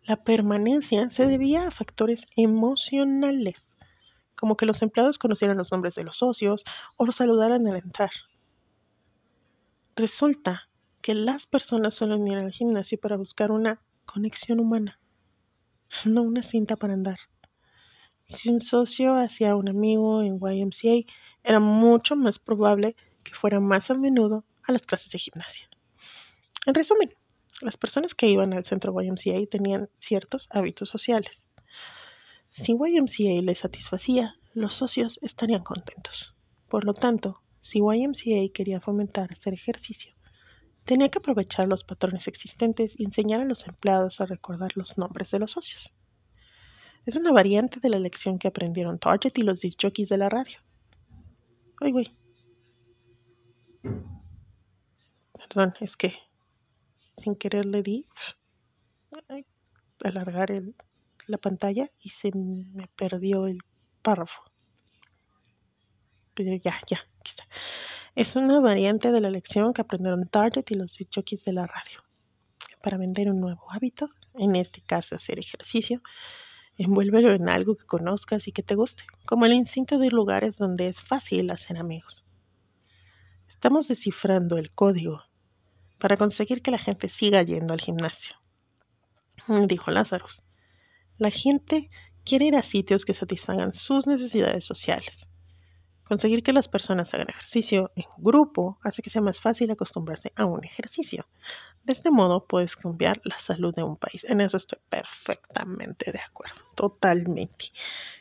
la 0.05 0.17
permanencia 0.17 1.09
se 1.11 1.27
debía 1.27 1.67
a 1.67 1.71
factores 1.71 2.27
emocionales, 2.37 3.77
como 4.37 4.57
que 4.57 4.67
los 4.67 4.83
empleados 4.83 5.19
conocieran 5.19 5.59
los 5.59 5.71
nombres 5.71 5.95
de 5.95 6.05
los 6.05 6.19
socios 6.19 6.65
o 6.97 7.07
los 7.07 7.17
saludaran 7.17 7.67
al 7.69 7.77
entrar. 7.77 8.11
Resulta 9.95 10.69
que 11.03 11.15
las 11.15 11.47
personas 11.47 11.95
suelen 11.95 12.27
ir 12.27 12.39
al 12.39 12.51
gimnasio 12.51 12.99
para 12.99 13.17
buscar 13.17 13.53
una 13.53 13.81
conexión 14.07 14.59
humana, 14.59 14.99
no 16.05 16.23
una 16.23 16.43
cinta 16.43 16.77
para 16.77 16.95
andar. 16.95 17.19
Si 18.25 18.49
un 18.49 18.61
socio 18.61 19.15
hacía 19.17 19.57
un 19.57 19.69
amigo 19.69 20.23
en 20.23 20.39
YMCA, 20.39 21.11
era 21.45 21.61
mucho 21.61 22.17
más 22.17 22.39
probable 22.39 22.97
que 23.25 23.35
fuera 23.35 23.61
más 23.61 23.91
a 23.91 23.95
menudo 23.95 24.45
a 24.63 24.73
las 24.73 24.87
clases 24.87 25.11
de 25.11 25.19
gimnasia. 25.19 25.69
En 26.67 26.75
resumen, 26.75 27.15
las 27.61 27.77
personas 27.77 28.15
que 28.15 28.29
iban 28.29 28.53
al 28.53 28.65
centro 28.65 28.95
YMCA 29.01 29.47
tenían 29.51 29.89
ciertos 29.99 30.49
hábitos 30.51 30.89
sociales. 30.89 31.43
Si 32.51 32.73
YMCA 32.73 33.43
les 33.43 33.59
satisfacía, 33.59 34.37
los 34.55 34.75
socios 34.75 35.19
estarían 35.23 35.63
contentos. 35.63 36.35
Por 36.69 36.85
lo 36.85 36.95
tanto, 36.95 37.43
si 37.61 37.79
YMCA 37.79 38.53
quería 38.53 38.81
fomentar 38.81 39.33
hacer 39.33 39.55
ejercicio, 39.55 40.15
tenía 40.85 41.09
que 41.09 41.19
aprovechar 41.19 41.69
los 41.69 41.85
patrones 41.85 42.27
existentes 42.29 42.99
y 42.99 43.05
enseñar 43.05 43.41
a 43.41 43.45
los 43.45 43.67
empleados 43.67 44.21
a 44.21 44.27
recordar 44.27 44.73
los 44.77 44.99
nombres 44.99 45.31
de 45.31 45.39
los 45.39 45.53
socios. 45.53 45.93
Es 47.05 47.17
una 47.17 47.33
variante 47.33 47.81
de 47.81 47.89
la 47.89 47.99
lección 47.99 48.39
que 48.39 48.49
aprendieron 48.49 48.99
Target 48.99 49.33
y 49.35 49.43
los 49.43 49.61
disc 49.61 49.79
jockeys 49.83 50.09
de 50.09 50.19
la 50.19 50.29
radio. 50.29 50.59
Ay, 51.81 51.91
güey. 51.91 52.17
Perdón, 55.33 55.75
es 55.81 55.97
que 55.97 56.15
sin 57.19 57.35
querer 57.35 57.67
le 57.67 57.83
di 57.83 58.07
alargar 60.05 60.53
el, 60.53 60.75
la 61.27 61.39
pantalla 61.39 61.91
y 62.01 62.11
se 62.11 62.31
me 62.35 62.87
perdió 62.97 63.47
el 63.47 63.59
párrafo. 64.03 64.43
Pero 66.35 66.55
ya, 66.57 66.81
ya, 66.89 66.99
aquí 67.19 67.31
está. 67.31 67.45
Es 68.15 68.37
una 68.37 68.61
variante 68.61 69.11
de 69.11 69.21
la 69.21 69.31
lección 69.31 69.73
que 69.73 69.83
aprendieron 69.83 70.29
Target 70.29 70.65
y 70.71 70.75
los 70.75 70.97
jockeys 71.15 71.45
de 71.45 71.53
la 71.53 71.67
radio. 71.67 72.03
Para 72.83 72.97
vender 72.97 73.29
un 73.29 73.41
nuevo 73.41 73.71
hábito, 73.71 74.09
en 74.35 74.57
este 74.57 74.83
caso 74.83 75.15
hacer 75.15 75.39
ejercicio, 75.39 76.01
Envuélvelo 76.79 77.35
en 77.35 77.49
algo 77.49 77.77
que 77.77 77.85
conozcas 77.85 78.49
y 78.49 78.53
que 78.53 78.63
te 78.63 78.75
guste, 78.75 79.03
como 79.27 79.47
el 79.47 79.53
instinto 79.53 79.99
de 79.99 80.07
ir 80.07 80.13
lugares 80.13 80.57
donde 80.57 80.89
es 80.89 81.01
fácil 81.01 81.51
hacer 81.51 81.77
amigos. 81.77 82.25
Estamos 83.49 83.89
descifrando 83.89 84.57
el 84.57 84.73
código 84.73 85.23
para 85.99 86.17
conseguir 86.17 86.63
que 86.63 86.71
la 86.71 86.79
gente 86.79 87.09
siga 87.09 87.43
yendo 87.43 87.75
al 87.75 87.81
gimnasio, 87.81 88.35
dijo 89.67 89.91
Lazarus. 89.91 90.43
La 91.19 91.31
gente 91.31 91.91
quiere 92.25 92.47
ir 92.47 92.57
a 92.57 92.63
sitios 92.63 93.05
que 93.05 93.15
satisfagan 93.15 93.75
sus 93.75 94.07
necesidades 94.07 94.65
sociales. 94.65 95.27
Conseguir 96.13 96.43
que 96.43 96.53
las 96.53 96.69
personas 96.69 97.15
hagan 97.15 97.31
ejercicio 97.31 97.91
en 97.97 98.05
grupo 98.19 98.79
hace 98.83 99.01
que 99.01 99.09
sea 99.09 99.23
más 99.23 99.41
fácil 99.41 99.71
acostumbrarse 99.71 100.31
a 100.37 100.45
un 100.45 100.63
ejercicio. 100.63 101.27
De 101.85 101.95
este 101.95 102.11
modo 102.11 102.47
puedes 102.47 102.77
cambiar 102.77 103.23
la 103.25 103.39
salud 103.39 103.75
de 103.75 103.83
un 103.83 103.97
país. 103.97 104.23
En 104.25 104.43
eso 104.43 104.59
estoy 104.59 104.79
perfectamente 104.91 106.13
de 106.13 106.19
acuerdo, 106.21 106.61
totalmente. 106.75 107.73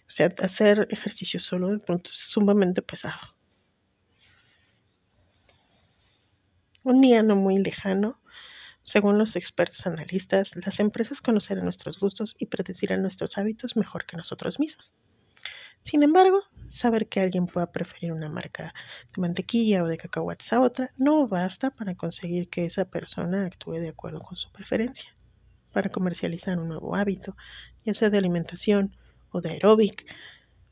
O 0.08 0.10
sea, 0.10 0.34
hacer 0.42 0.88
ejercicio 0.90 1.42
solo 1.42 1.68
de 1.68 1.80
pronto 1.80 2.10
es 2.10 2.16
sumamente 2.16 2.82
pesado. 2.82 3.36
Un 6.84 7.02
día 7.02 7.24
no 7.24 7.36
muy 7.36 7.58
lejano, 7.58 8.22
según 8.84 9.18
los 9.18 9.36
expertos 9.36 9.86
analistas, 9.86 10.56
las 10.56 10.80
empresas 10.80 11.20
conocerán 11.20 11.66
nuestros 11.66 12.00
gustos 12.00 12.36
y 12.40 12.46
predecirán 12.46 13.02
nuestros 13.02 13.38
hábitos 13.38 13.76
mejor 13.76 14.06
que 14.06 14.16
nosotros 14.16 14.62
mismos. 14.62 14.94
Sin 15.82 16.04
embargo, 16.04 16.41
saber 16.70 17.08
que 17.08 17.20
alguien 17.20 17.48
pueda 17.48 17.72
preferir 17.72 18.13
una 18.13 18.30
marca 18.30 18.74
de 19.15 19.22
mantequilla 19.22 19.84
o 19.84 19.88
de 19.88 19.98
cacahuates 19.98 20.52
a 20.54 20.62
otra 20.62 20.91
no 20.98 21.28
basta 21.28 21.72
para 21.72 21.96
conseguir 21.96 22.50
que 22.50 22.65
esa 22.65 22.86
persona 22.86 23.46
actúe 23.46 23.74
de 23.74 23.89
acuerdo 23.89 24.20
con 24.20 24.38
su 24.38 24.52
preferencia. 24.52 25.15
Para 25.74 25.89
comercializar 25.89 26.60
un 26.60 26.70
nuevo 26.70 26.96
hábito, 26.96 27.36
ya 27.86 27.94
sea 27.94 28.10
de 28.10 28.17
alimentación 28.17 28.96
o 29.32 29.41
de 29.41 29.52
aeróbic, 29.52 30.06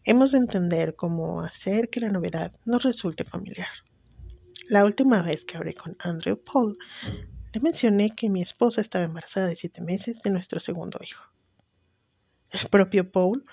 hemos 0.04 0.32
de 0.32 0.40
entender 0.40 0.96
cómo 0.96 1.42
hacer 1.42 1.90
que 1.90 2.00
la 2.00 2.10
novedad 2.10 2.54
nos 2.66 2.84
resulte 2.84 3.24
familiar. 3.24 3.70
La 4.68 4.86
última 4.86 5.22
vez 5.22 5.46
que 5.46 5.58
hablé 5.58 5.74
con 5.74 5.96
Andrew 6.00 6.38
Paul, 6.38 6.78
le 7.54 7.60
mencioné 7.62 8.12
que 8.16 8.30
mi 8.30 8.42
esposa 8.42 8.82
estaba 8.82 9.06
embarazada 9.06 9.48
de 9.48 9.56
siete 9.56 9.82
meses 9.82 10.20
de 10.22 10.30
nuestro 10.30 10.60
segundo 10.60 11.00
hijo. 11.02 11.24
El 12.52 12.68
propio 12.70 13.12
Paul 13.12 13.46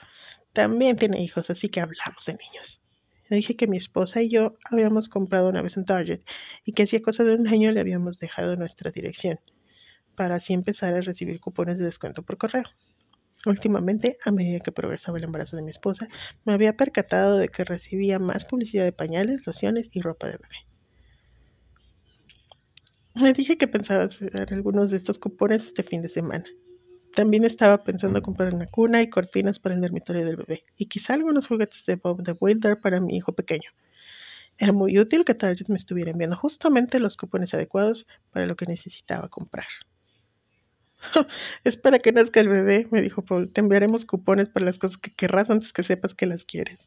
también 0.56 0.96
tiene 0.96 1.22
hijos, 1.22 1.50
así 1.50 1.68
que 1.68 1.82
hablamos 1.82 2.24
de 2.24 2.32
niños. 2.32 2.80
Le 3.28 3.36
dije 3.36 3.56
que 3.56 3.66
mi 3.66 3.76
esposa 3.76 4.22
y 4.22 4.30
yo 4.30 4.56
habíamos 4.64 5.10
comprado 5.10 5.50
una 5.50 5.60
vez 5.60 5.76
en 5.76 5.84
Target 5.84 6.22
y 6.64 6.72
que 6.72 6.84
hacía 6.84 7.02
cosa 7.02 7.24
de 7.24 7.34
un 7.34 7.46
año 7.46 7.70
le 7.72 7.80
habíamos 7.80 8.18
dejado 8.18 8.56
nuestra 8.56 8.90
dirección 8.90 9.38
para 10.14 10.36
así 10.36 10.54
empezar 10.54 10.94
a 10.94 11.02
recibir 11.02 11.40
cupones 11.40 11.76
de 11.76 11.84
descuento 11.84 12.22
por 12.22 12.38
correo. 12.38 12.64
Últimamente, 13.44 14.16
a 14.24 14.30
medida 14.30 14.60
que 14.60 14.72
progresaba 14.72 15.18
el 15.18 15.24
embarazo 15.24 15.56
de 15.56 15.62
mi 15.62 15.72
esposa, 15.72 16.08
me 16.46 16.54
había 16.54 16.72
percatado 16.72 17.36
de 17.36 17.48
que 17.48 17.62
recibía 17.62 18.18
más 18.18 18.46
publicidad 18.46 18.84
de 18.84 18.92
pañales, 18.92 19.46
lociones 19.46 19.90
y 19.92 20.00
ropa 20.00 20.28
de 20.28 20.38
bebé. 20.38 20.56
Le 23.26 23.34
dije 23.34 23.58
que 23.58 23.68
pensaba 23.68 24.04
hacer 24.04 24.54
algunos 24.54 24.90
de 24.90 24.96
estos 24.96 25.18
cupones 25.18 25.66
este 25.66 25.82
fin 25.82 26.00
de 26.00 26.08
semana. 26.08 26.46
También 27.16 27.44
estaba 27.44 27.82
pensando 27.82 28.20
comprar 28.20 28.54
una 28.54 28.66
cuna 28.66 29.00
y 29.00 29.08
cortinas 29.08 29.58
para 29.58 29.74
el 29.74 29.80
dormitorio 29.80 30.26
del 30.26 30.36
bebé, 30.36 30.64
y 30.76 30.84
quizá 30.84 31.14
algunos 31.14 31.46
juguetes 31.46 31.86
de 31.86 31.96
Bob 31.96 32.22
the 32.22 32.32
Builder 32.38 32.78
para 32.78 33.00
mi 33.00 33.16
hijo 33.16 33.32
pequeño. 33.32 33.70
Era 34.58 34.72
muy 34.72 34.98
útil 34.98 35.24
que 35.24 35.32
Target 35.32 35.68
me 35.68 35.76
estuviera 35.76 36.10
enviando 36.10 36.36
justamente 36.36 36.98
los 36.98 37.16
cupones 37.16 37.54
adecuados 37.54 38.06
para 38.32 38.44
lo 38.44 38.54
que 38.54 38.66
necesitaba 38.66 39.30
comprar. 39.30 39.64
Espera 41.64 42.00
que 42.00 42.12
nazca 42.12 42.40
el 42.40 42.50
bebé, 42.50 42.86
me 42.90 43.00
dijo 43.00 43.22
Paul. 43.24 43.50
Te 43.50 43.62
enviaremos 43.62 44.04
cupones 44.04 44.50
para 44.50 44.66
las 44.66 44.76
cosas 44.76 44.98
que 44.98 45.10
querrás 45.10 45.48
antes 45.48 45.72
que 45.72 45.84
sepas 45.84 46.14
que 46.14 46.26
las 46.26 46.44
quieres. 46.44 46.86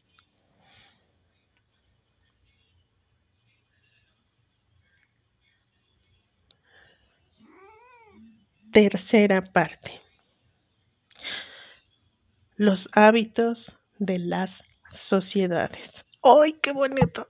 Tercera 8.72 9.42
parte 9.42 10.00
los 12.60 12.90
hábitos 12.92 13.74
de 13.98 14.18
las 14.18 14.62
sociedades. 14.92 16.04
¡Ay, 16.22 16.58
qué 16.62 16.72
bonito! 16.74 17.26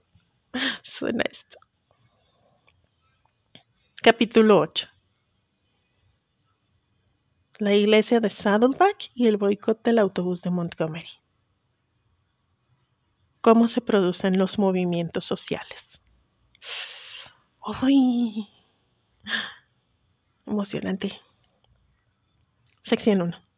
Suena 0.83 1.23
esto. 1.23 1.57
Capítulo 4.03 4.59
8. 4.59 4.89
La 7.59 7.73
iglesia 7.73 8.19
de 8.19 8.29
Saddleback 8.29 9.09
y 9.15 9.27
el 9.27 9.37
boicot 9.37 9.81
del 9.83 9.99
autobús 9.99 10.41
de 10.41 10.49
Montgomery. 10.49 11.07
¿Cómo 13.39 13.69
se 13.69 13.79
producen 13.79 14.37
los 14.37 14.59
movimientos 14.59 15.23
sociales? 15.23 16.01
¡Ay! 17.65 18.49
Emocionante. 20.45 21.21
Sección 22.83 23.21
1. 23.21 23.50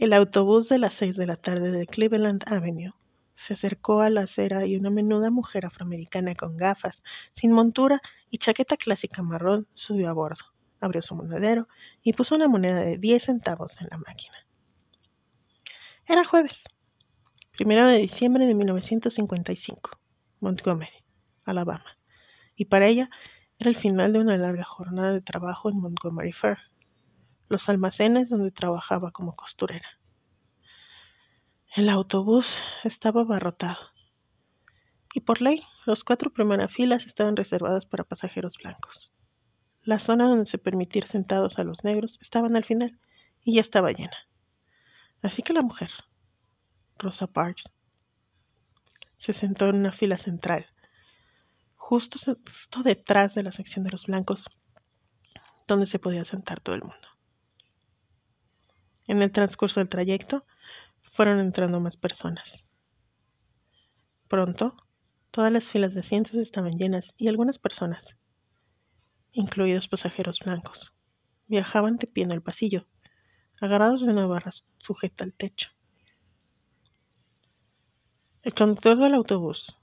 El 0.00 0.14
autobús 0.14 0.70
de 0.70 0.78
las 0.78 0.94
seis 0.94 1.14
de 1.16 1.26
la 1.26 1.36
tarde 1.36 1.70
de 1.70 1.86
Cleveland 1.86 2.42
Avenue 2.46 2.94
se 3.36 3.52
acercó 3.52 4.00
a 4.00 4.08
la 4.08 4.22
acera 4.22 4.64
y 4.64 4.74
una 4.74 4.88
menuda 4.88 5.28
mujer 5.28 5.66
afroamericana 5.66 6.34
con 6.34 6.56
gafas, 6.56 7.02
sin 7.34 7.52
montura 7.52 8.00
y 8.30 8.38
chaqueta 8.38 8.78
clásica 8.78 9.20
marrón 9.20 9.66
subió 9.74 10.08
a 10.08 10.14
bordo, 10.14 10.42
abrió 10.80 11.02
su 11.02 11.14
monedero 11.14 11.68
y 12.02 12.14
puso 12.14 12.34
una 12.34 12.48
moneda 12.48 12.80
de 12.80 12.96
diez 12.96 13.24
centavos 13.24 13.78
en 13.78 13.88
la 13.90 13.98
máquina. 13.98 14.38
Era 16.08 16.24
jueves, 16.24 16.64
primero 17.50 17.86
de 17.86 17.98
diciembre 17.98 18.46
de 18.46 18.54
1955, 18.54 20.00
Montgomery, 20.40 21.04
Alabama, 21.44 21.98
y 22.56 22.64
para 22.64 22.86
ella 22.86 23.10
era 23.58 23.68
el 23.68 23.76
final 23.76 24.14
de 24.14 24.20
una 24.20 24.38
larga 24.38 24.64
jornada 24.64 25.12
de 25.12 25.20
trabajo 25.20 25.68
en 25.68 25.78
Montgomery 25.78 26.32
Fair, 26.32 26.69
los 27.50 27.68
almacenes 27.68 28.30
donde 28.30 28.52
trabajaba 28.52 29.10
como 29.10 29.34
costurera. 29.34 29.98
El 31.74 31.88
autobús 31.88 32.48
estaba 32.84 33.22
abarrotado, 33.22 33.90
y 35.12 35.20
por 35.20 35.42
ley 35.42 35.64
los 35.84 36.04
cuatro 36.04 36.30
primeras 36.32 36.72
filas 36.72 37.06
estaban 37.06 37.36
reservadas 37.36 37.86
para 37.86 38.04
pasajeros 38.04 38.56
blancos. 38.56 39.10
La 39.82 39.98
zona 39.98 40.28
donde 40.28 40.46
se 40.46 40.58
permitía 40.58 41.06
sentados 41.06 41.58
a 41.58 41.64
los 41.64 41.82
negros 41.82 42.18
estaban 42.22 42.56
al 42.56 42.64
final 42.64 42.98
y 43.42 43.54
ya 43.54 43.62
estaba 43.62 43.90
llena. 43.90 44.16
Así 45.20 45.42
que 45.42 45.52
la 45.52 45.62
mujer, 45.62 45.90
Rosa 46.98 47.26
Parks, 47.26 47.68
se 49.16 49.32
sentó 49.32 49.68
en 49.68 49.76
una 49.76 49.92
fila 49.92 50.18
central, 50.18 50.66
justo, 51.74 52.18
justo 52.18 52.82
detrás 52.84 53.34
de 53.34 53.42
la 53.42 53.52
sección 53.52 53.84
de 53.84 53.90
los 53.90 54.06
blancos, 54.06 54.44
donde 55.66 55.86
se 55.86 55.98
podía 55.98 56.24
sentar 56.24 56.60
todo 56.60 56.76
el 56.76 56.82
mundo. 56.82 57.09
En 59.10 59.22
el 59.22 59.32
transcurso 59.32 59.80
del 59.80 59.88
trayecto, 59.88 60.46
fueron 61.02 61.40
entrando 61.40 61.80
más 61.80 61.96
personas. 61.96 62.64
Pronto, 64.28 64.76
todas 65.32 65.50
las 65.50 65.64
filas 65.64 65.94
de 65.94 65.98
asientos 65.98 66.34
estaban 66.34 66.78
llenas 66.78 67.12
y 67.16 67.26
algunas 67.26 67.58
personas, 67.58 68.16
incluidos 69.32 69.88
pasajeros 69.88 70.38
blancos, 70.38 70.92
viajaban 71.48 71.96
de 71.96 72.06
pie 72.06 72.22
en 72.22 72.30
el 72.30 72.40
pasillo, 72.40 72.86
agarrados 73.60 74.02
de 74.02 74.12
una 74.12 74.28
barra 74.28 74.52
sujeta 74.78 75.24
al 75.24 75.32
techo. 75.32 75.70
El 78.42 78.54
conductor 78.54 78.96
del 78.96 79.14
autobús, 79.14 79.76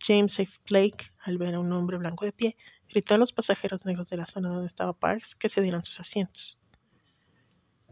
James 0.00 0.36
F. 0.36 0.52
Blake, 0.68 1.12
al 1.20 1.38
ver 1.38 1.54
a 1.54 1.60
un 1.60 1.72
hombre 1.72 1.96
blanco 1.96 2.24
de 2.24 2.32
pie, 2.32 2.56
gritó 2.88 3.14
a 3.14 3.18
los 3.18 3.32
pasajeros 3.32 3.86
negros 3.86 4.10
de 4.10 4.16
la 4.16 4.26
zona 4.26 4.48
donde 4.48 4.66
estaba 4.66 4.94
Parks 4.94 5.36
que 5.36 5.48
se 5.48 5.60
dieran 5.60 5.84
sus 5.84 6.00
asientos. 6.00 6.58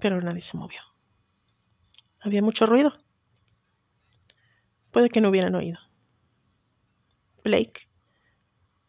Pero 0.02 0.20
nadie 0.20 0.40
se 0.40 0.56
movió. 0.56 0.80
Había 2.18 2.42
mucho 2.42 2.66
ruido. 2.66 2.92
Puede 4.90 5.10
que 5.10 5.20
no 5.20 5.30
hubieran 5.30 5.54
oído. 5.54 5.78
Blake 7.44 7.88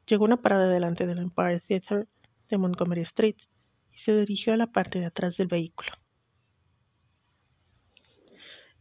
llegó 0.08 0.26
a 0.26 0.28
una 0.30 0.41
parada 0.41 0.67
delante 0.67 1.06
del 1.06 1.19
Empire 1.19 1.60
Theatre 1.60 2.08
de 2.49 2.58
Montgomery 2.58 3.02
Street 3.02 3.36
y 3.91 3.99
se 3.99 4.17
dirigió 4.17 4.54
a 4.54 4.58
la 4.58 4.71
parte 4.71 4.99
de 4.99 5.06
atrás 5.06 5.38
del 5.38 5.47
vehículo. 5.47 5.91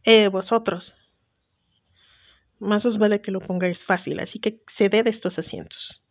Eh, 0.03 0.27
vosotros. 0.29 0.95
Más 2.57 2.83
os 2.87 2.97
vale 2.97 3.21
que 3.21 3.29
lo 3.29 3.41
pongáis 3.41 3.83
fácil, 3.85 4.19
así 4.19 4.39
que 4.39 4.63
ceded 4.67 5.05
estos 5.05 5.37
asientos, 5.37 6.03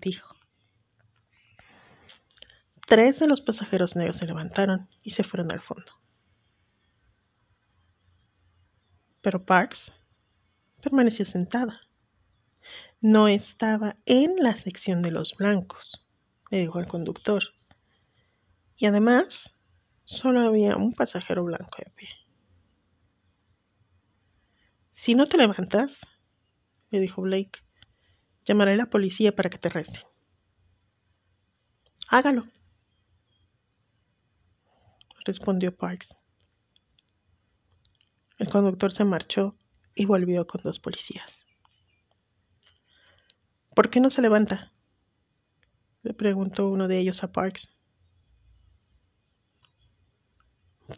dijo. 0.00 0.39
Tres 2.90 3.18
de 3.20 3.26
los 3.26 3.40
pasajeros 3.40 3.96
negros 3.96 4.18
se 4.18 4.26
levantaron 4.26 4.90
y 5.02 5.12
se 5.12 5.24
fueron 5.24 5.50
al 5.50 5.62
fondo. 5.62 6.00
pero 9.20 9.44
Parks 9.44 9.92
permaneció 10.82 11.24
sentada. 11.24 11.80
No 13.00 13.28
estaba 13.28 13.96
en 14.06 14.36
la 14.36 14.56
sección 14.56 15.02
de 15.02 15.10
los 15.10 15.34
blancos, 15.36 16.04
le 16.50 16.60
dijo 16.60 16.78
al 16.78 16.86
conductor. 16.86 17.42
Y 18.76 18.86
además, 18.86 19.54
solo 20.04 20.40
había 20.40 20.76
un 20.76 20.92
pasajero 20.92 21.44
blanco 21.44 21.76
de 21.78 21.90
pie. 21.92 22.08
Si 24.92 25.14
no 25.14 25.26
te 25.26 25.38
levantas, 25.38 26.00
le 26.90 27.00
dijo 27.00 27.22
Blake, 27.22 27.60
llamaré 28.44 28.72
a 28.72 28.76
la 28.76 28.90
policía 28.90 29.34
para 29.34 29.48
que 29.48 29.58
te 29.58 29.68
arresten. 29.68 30.02
Hágalo, 32.08 32.46
respondió 35.24 35.74
Parks. 35.74 36.14
El 38.38 38.48
conductor 38.48 38.92
se 38.92 39.04
marchó 39.04 39.56
y 39.94 40.06
volvió 40.06 40.46
con 40.46 40.62
dos 40.62 40.80
policías. 40.80 41.46
¿Por 43.74 43.90
qué 43.90 44.00
no 44.00 44.10
se 44.10 44.22
levanta? 44.22 44.72
le 46.02 46.14
preguntó 46.14 46.68
uno 46.68 46.88
de 46.88 46.98
ellos 46.98 47.22
a 47.22 47.32
Parks. 47.32 47.68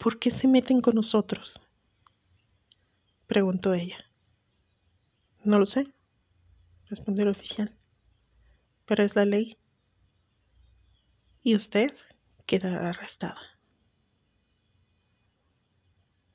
¿Por 0.00 0.18
qué 0.18 0.30
se 0.30 0.46
meten 0.46 0.80
con 0.80 0.94
nosotros? 0.94 1.60
preguntó 3.26 3.74
ella. 3.74 3.98
No 5.44 5.58
lo 5.58 5.66
sé, 5.66 5.92
respondió 6.88 7.24
el 7.24 7.30
oficial. 7.30 7.76
Pero 8.86 9.02
es 9.02 9.16
la 9.16 9.24
ley. 9.24 9.58
Y 11.42 11.56
usted 11.56 11.92
queda 12.46 12.88
arrestada. 12.88 13.51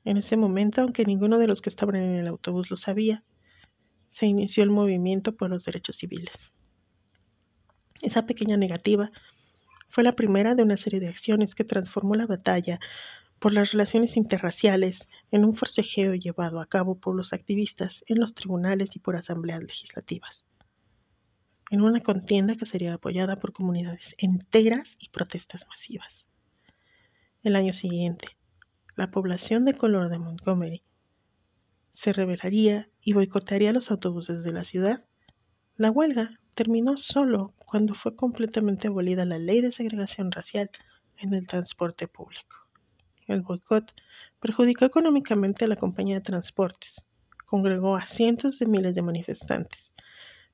En 0.08 0.16
ese 0.16 0.38
momento, 0.38 0.80
aunque 0.80 1.04
ninguno 1.04 1.36
de 1.36 1.46
los 1.46 1.60
que 1.60 1.68
estaban 1.68 1.96
en 1.96 2.14
el 2.14 2.28
autobús 2.28 2.70
lo 2.70 2.78
sabía, 2.78 3.22
se 4.08 4.24
inició 4.24 4.62
el 4.62 4.70
movimiento 4.70 5.36
por 5.36 5.50
los 5.50 5.66
derechos 5.66 5.96
civiles. 5.96 6.34
Esa 8.00 8.24
pequeña 8.24 8.56
negativa 8.56 9.10
fue 9.90 10.04
la 10.04 10.16
primera 10.16 10.54
de 10.54 10.62
una 10.62 10.78
serie 10.78 10.98
de 10.98 11.08
acciones 11.08 11.54
que 11.54 11.64
transformó 11.64 12.14
la 12.14 12.24
batalla 12.24 12.80
por 13.38 13.52
las 13.52 13.72
relaciones 13.72 14.16
interraciales 14.16 15.06
en 15.30 15.44
un 15.44 15.54
forcejeo 15.54 16.14
llevado 16.14 16.62
a 16.62 16.66
cabo 16.66 16.98
por 16.98 17.14
los 17.14 17.34
activistas 17.34 18.02
en 18.06 18.18
los 18.18 18.32
tribunales 18.32 18.96
y 18.96 19.00
por 19.00 19.14
asambleas 19.14 19.60
legislativas, 19.60 20.46
en 21.70 21.82
una 21.82 22.00
contienda 22.00 22.54
que 22.54 22.64
sería 22.64 22.94
apoyada 22.94 23.36
por 23.36 23.52
comunidades 23.52 24.14
enteras 24.16 24.96
y 24.98 25.10
protestas 25.10 25.66
masivas. 25.68 26.24
El 27.42 27.56
año 27.56 27.74
siguiente, 27.74 28.37
la 28.98 29.12
población 29.12 29.64
de 29.64 29.74
color 29.74 30.08
de 30.08 30.18
Montgomery 30.18 30.82
se 31.94 32.12
rebelaría 32.12 32.88
y 33.00 33.12
boicotearía 33.12 33.72
los 33.72 33.92
autobuses 33.92 34.42
de 34.42 34.52
la 34.52 34.64
ciudad, 34.64 35.04
la 35.76 35.92
huelga 35.92 36.40
terminó 36.56 36.96
solo 36.96 37.54
cuando 37.58 37.94
fue 37.94 38.16
completamente 38.16 38.88
abolida 38.88 39.24
la 39.24 39.38
ley 39.38 39.60
de 39.60 39.70
segregación 39.70 40.32
racial 40.32 40.68
en 41.16 41.32
el 41.32 41.46
transporte 41.46 42.08
público. 42.08 42.56
El 43.28 43.42
boicot 43.42 43.94
perjudicó 44.40 44.84
económicamente 44.84 45.66
a 45.66 45.68
la 45.68 45.76
compañía 45.76 46.16
de 46.16 46.22
transportes, 46.22 47.00
congregó 47.46 47.96
a 47.96 48.04
cientos 48.04 48.58
de 48.58 48.66
miles 48.66 48.96
de 48.96 49.02
manifestantes, 49.02 49.92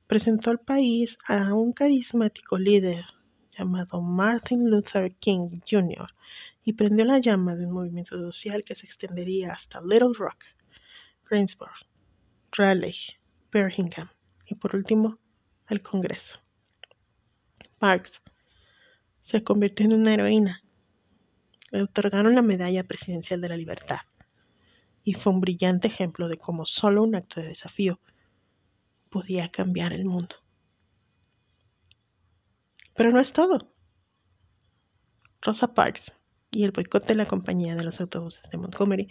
presentó 0.06 0.50
al 0.50 0.58
país 0.58 1.16
a 1.26 1.54
un 1.54 1.72
carismático 1.72 2.58
líder 2.58 3.06
llamado 3.56 4.00
Martin 4.00 4.70
Luther 4.70 5.14
King 5.16 5.60
Jr., 5.68 6.08
y 6.64 6.72
prendió 6.72 7.04
la 7.04 7.18
llama 7.18 7.56
de 7.56 7.66
un 7.66 7.72
movimiento 7.72 8.16
social 8.16 8.64
que 8.64 8.74
se 8.74 8.86
extendería 8.86 9.52
hasta 9.52 9.80
Little 9.80 10.14
Rock, 10.16 10.44
Greensboro, 11.28 11.72
Raleigh, 12.52 13.18
Birmingham 13.52 14.08
y 14.46 14.54
por 14.54 14.74
último 14.74 15.18
al 15.66 15.82
Congreso. 15.82 16.38
Parks 17.78 18.20
se 19.22 19.42
convirtió 19.42 19.86
en 19.86 19.94
una 19.94 20.14
heroína. 20.14 20.62
Le 21.70 21.82
otorgaron 21.82 22.34
la 22.34 22.42
Medalla 22.42 22.84
Presidencial 22.84 23.40
de 23.40 23.48
la 23.48 23.56
Libertad 23.56 24.00
y 25.02 25.14
fue 25.14 25.32
un 25.32 25.40
brillante 25.40 25.88
ejemplo 25.88 26.28
de 26.28 26.38
cómo 26.38 26.64
solo 26.64 27.02
un 27.02 27.14
acto 27.14 27.40
de 27.40 27.48
desafío 27.48 28.00
podía 29.10 29.50
cambiar 29.50 29.92
el 29.92 30.06
mundo. 30.06 30.36
Pero 32.94 33.10
no 33.10 33.20
es 33.20 33.32
todo. 33.32 33.74
Rosa 35.42 35.74
Parks 35.74 36.12
y 36.50 36.64
el 36.64 36.70
boicot 36.70 37.06
de 37.06 37.14
la 37.14 37.26
compañía 37.26 37.74
de 37.74 37.82
los 37.82 38.00
autobuses 38.00 38.42
de 38.50 38.56
Montgomery 38.56 39.10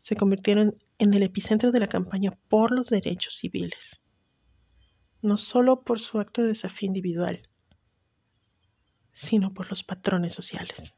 se 0.00 0.16
convirtieron 0.16 0.76
en 0.98 1.14
el 1.14 1.22
epicentro 1.22 1.70
de 1.70 1.80
la 1.80 1.88
campaña 1.88 2.36
por 2.48 2.72
los 2.72 2.88
derechos 2.88 3.36
civiles, 3.36 4.00
no 5.22 5.36
solo 5.36 5.82
por 5.82 6.00
su 6.00 6.18
acto 6.18 6.42
de 6.42 6.48
desafío 6.48 6.86
individual, 6.86 7.48
sino 9.12 9.52
por 9.52 9.68
los 9.68 9.82
patrones 9.82 10.32
sociales. 10.32 10.94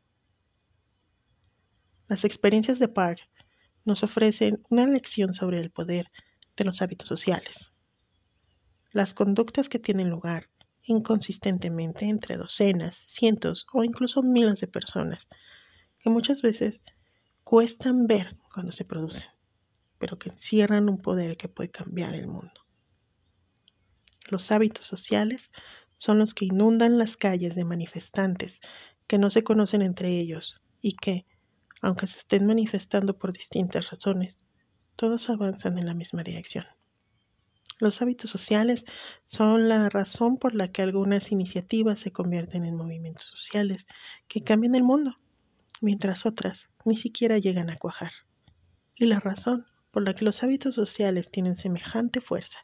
Las 2.06 2.24
experiencias 2.24 2.78
de 2.78 2.88
Park 2.88 3.28
nos 3.84 4.02
ofrecen 4.02 4.62
una 4.68 4.86
lección 4.86 5.34
sobre 5.34 5.58
el 5.58 5.70
poder 5.70 6.10
de 6.56 6.64
los 6.64 6.82
hábitos 6.82 7.08
sociales, 7.08 7.72
las 8.92 9.14
conductas 9.14 9.68
que 9.68 9.78
tienen 9.78 10.10
lugar 10.10 10.48
inconsistentemente 10.90 12.04
entre 12.04 12.36
docenas, 12.36 13.00
cientos 13.06 13.66
o 13.72 13.84
incluso 13.84 14.22
miles 14.22 14.60
de 14.60 14.66
personas, 14.66 15.28
que 15.98 16.10
muchas 16.10 16.42
veces 16.42 16.80
cuestan 17.44 18.06
ver 18.06 18.36
cuando 18.52 18.72
se 18.72 18.84
producen, 18.84 19.28
pero 19.98 20.18
que 20.18 20.30
encierran 20.30 20.88
un 20.88 20.98
poder 20.98 21.36
que 21.36 21.48
puede 21.48 21.70
cambiar 21.70 22.14
el 22.14 22.26
mundo. 22.26 22.60
Los 24.28 24.50
hábitos 24.50 24.86
sociales 24.86 25.50
son 25.98 26.18
los 26.18 26.34
que 26.34 26.46
inundan 26.46 26.98
las 26.98 27.16
calles 27.16 27.54
de 27.54 27.64
manifestantes 27.64 28.60
que 29.06 29.18
no 29.18 29.30
se 29.30 29.42
conocen 29.42 29.82
entre 29.82 30.20
ellos 30.20 30.60
y 30.80 30.96
que, 30.96 31.26
aunque 31.82 32.06
se 32.06 32.18
estén 32.18 32.46
manifestando 32.46 33.18
por 33.18 33.32
distintas 33.32 33.90
razones, 33.90 34.42
todos 34.96 35.28
avanzan 35.30 35.78
en 35.78 35.86
la 35.86 35.94
misma 35.94 36.22
dirección. 36.22 36.64
Los 37.80 38.02
hábitos 38.02 38.30
sociales 38.30 38.84
son 39.26 39.70
la 39.70 39.88
razón 39.88 40.36
por 40.36 40.54
la 40.54 40.68
que 40.68 40.82
algunas 40.82 41.32
iniciativas 41.32 41.98
se 41.98 42.12
convierten 42.12 42.66
en 42.66 42.76
movimientos 42.76 43.24
sociales 43.24 43.86
que 44.28 44.42
cambian 44.42 44.74
el 44.74 44.82
mundo, 44.82 45.16
mientras 45.80 46.26
otras 46.26 46.68
ni 46.84 46.98
siquiera 46.98 47.38
llegan 47.38 47.70
a 47.70 47.78
cuajar. 47.78 48.12
Y 48.94 49.06
la 49.06 49.18
razón 49.18 49.66
por 49.90 50.02
la 50.02 50.14
que 50.14 50.26
los 50.26 50.42
hábitos 50.42 50.74
sociales 50.74 51.30
tienen 51.30 51.56
semejante 51.56 52.20
fuerza 52.20 52.58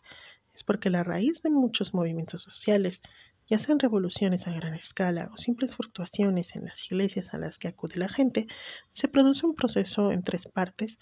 es 0.55 0.63
porque 0.63 0.91
la 0.91 1.03
raíz 1.03 1.43
de 1.43 1.51
muchos 1.51 1.95
movimientos 1.95 2.43
sociales, 2.43 3.01
ya 3.49 3.59
sean 3.59 3.79
revoluciones 3.79 4.47
a 4.47 4.53
gran 4.53 4.75
escala 4.75 5.31
o 5.33 5.39
simples 5.39 5.75
fluctuaciones 5.75 6.55
en 6.57 6.65
las 6.65 6.85
iglesias 6.91 7.33
a 7.33 7.39
las 7.39 7.59
que 7.59 7.69
acude 7.69 7.97
la 7.97 8.09
gente, 8.09 8.49
se 8.93 9.09
produce 9.09 9.47
un 9.47 9.55
proceso 9.55 10.13
en 10.13 10.23
tres 10.25 10.47
partes 10.47 10.99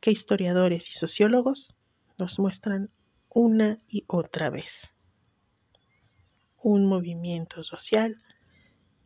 que 0.00 0.12
historiadores 0.12 0.88
y 0.88 0.92
sociólogos 0.92 1.74
nos 2.18 2.38
muestran 2.38 2.90
una 3.32 3.78
y 3.88 4.04
otra 4.08 4.50
vez. 4.50 4.90
Un 6.62 6.86
movimiento 6.86 7.62
social 7.62 8.20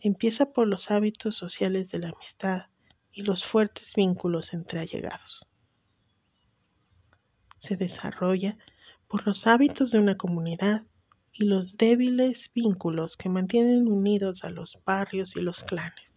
empieza 0.00 0.46
por 0.46 0.66
los 0.66 0.90
hábitos 0.90 1.36
sociales 1.36 1.90
de 1.90 1.98
la 1.98 2.08
amistad 2.08 2.62
y 3.12 3.22
los 3.22 3.44
fuertes 3.44 3.92
vínculos 3.94 4.54
entre 4.54 4.80
allegados. 4.80 5.46
Se 7.58 7.76
desarrolla 7.76 8.56
por 9.08 9.26
los 9.26 9.46
hábitos 9.46 9.90
de 9.90 9.98
una 9.98 10.16
comunidad 10.16 10.82
y 11.32 11.44
los 11.44 11.76
débiles 11.76 12.50
vínculos 12.54 13.16
que 13.16 13.28
mantienen 13.28 13.88
unidos 13.88 14.42
a 14.42 14.50
los 14.50 14.78
barrios 14.86 15.36
y 15.36 15.40
los 15.40 15.62
clanes. 15.64 16.10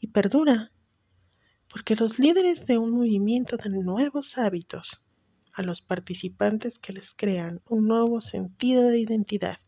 Y 0.00 0.08
perdura, 0.08 0.72
porque 1.70 1.94
los 1.94 2.18
líderes 2.18 2.66
de 2.66 2.78
un 2.78 2.90
movimiento 2.90 3.56
dan 3.56 3.72
nuevos 3.84 4.36
hábitos 4.36 5.00
a 5.54 5.62
los 5.62 5.80
participantes 5.80 6.78
que 6.78 6.92
les 6.92 7.14
crean 7.14 7.60
un 7.68 7.86
nuevo 7.86 8.20
sentido 8.20 8.88
de 8.88 8.98
identidad 8.98 9.58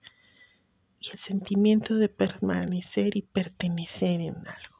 y 1.01 1.11
el 1.11 1.19
sentimiento 1.19 1.95
de 1.95 2.09
permanecer 2.09 3.17
y 3.17 3.23
pertenecer 3.23 4.21
en 4.21 4.37
algo. 4.37 4.77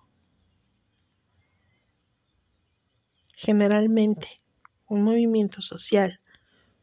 Generalmente, 3.35 4.43
un 4.89 5.03
movimiento 5.03 5.61
social 5.61 6.21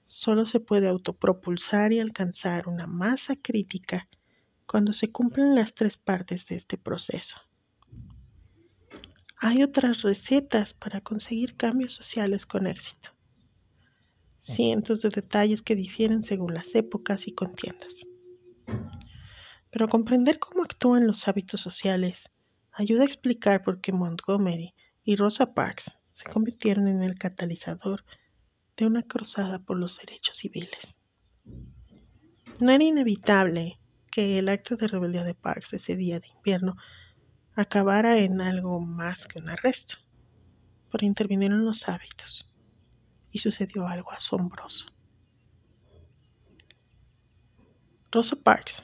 solo 0.08 0.46
se 0.46 0.60
puede 0.60 0.88
autopropulsar 0.88 1.92
y 1.92 2.00
alcanzar 2.00 2.68
una 2.68 2.88
masa 2.88 3.36
crítica 3.36 4.08
cuando 4.66 4.94
se 4.94 5.12
cumplen 5.12 5.56
las 5.56 5.74
tres 5.74 5.98
partes 5.98 6.46
de 6.46 6.56
este 6.56 6.78
proceso. 6.78 7.36
Hay 9.38 9.64
otras 9.64 10.04
recetas 10.04 10.74
para 10.74 11.02
conseguir 11.02 11.58
cambios 11.58 11.94
sociales 11.94 12.46
con 12.46 12.68
éxito 12.68 13.13
cientos 14.44 15.02
de 15.02 15.10
detalles 15.10 15.62
que 15.62 15.76
difieren 15.76 16.22
según 16.22 16.54
las 16.54 16.76
épocas 16.76 17.28
y 17.28 17.34
contiendas. 17.34 17.96
Pero 19.72 19.88
comprender 19.88 20.38
cómo 20.38 20.64
actúan 20.64 21.08
los 21.08 21.28
hábitos 21.28 21.62
sociales 21.62 22.30
ayuda 22.72 23.04
a 23.04 23.06
explicar 23.06 23.64
por 23.64 23.80
qué 23.82 23.92
Montgomery 23.92 24.74
y 25.04 25.16
Rosa 25.16 25.54
Parks 25.54 25.92
se 26.14 26.30
convirtieron 26.30 26.88
en 26.88 27.02
el 27.02 27.18
catalizador 27.18 28.04
de 28.78 28.86
una 28.86 29.04
cruzada 29.04 29.60
por 29.60 29.78
los 29.78 29.98
derechos 29.98 30.38
civiles. 30.38 30.96
No 32.60 32.72
era 32.72 32.84
inevitable 32.84 33.80
que 34.12 34.40
el 34.40 34.50
acto 34.50 34.76
de 34.76 34.88
rebeldía 34.88 35.24
de 35.24 35.34
Parks 35.34 35.74
ese 35.74 35.96
día 35.96 36.20
de 36.20 36.28
invierno 36.28 36.76
acabara 37.56 38.20
en 38.20 38.42
algo 38.42 38.80
más 38.80 39.26
que 39.26 39.40
un 39.40 39.50
arresto, 39.50 39.96
pero 40.92 41.06
intervinieron 41.06 41.66
los 41.66 41.88
hábitos 41.88 42.53
y 43.34 43.40
sucedió 43.40 43.88
algo 43.88 44.12
asombroso. 44.14 44.86
Rosa 48.12 48.38
Parks 48.38 48.84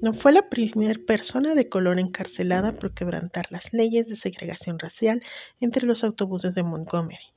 no 0.00 0.14
fue 0.14 0.32
la 0.32 0.48
primera 0.48 0.98
persona 1.06 1.54
de 1.54 1.68
color 1.68 1.98
encarcelada 1.98 2.72
por 2.72 2.94
quebrantar 2.94 3.52
las 3.52 3.72
leyes 3.74 4.08
de 4.08 4.16
segregación 4.16 4.78
racial 4.78 5.22
entre 5.60 5.84
los 5.84 6.04
autobuses 6.04 6.54
de 6.54 6.62
Montgomery. 6.62 7.34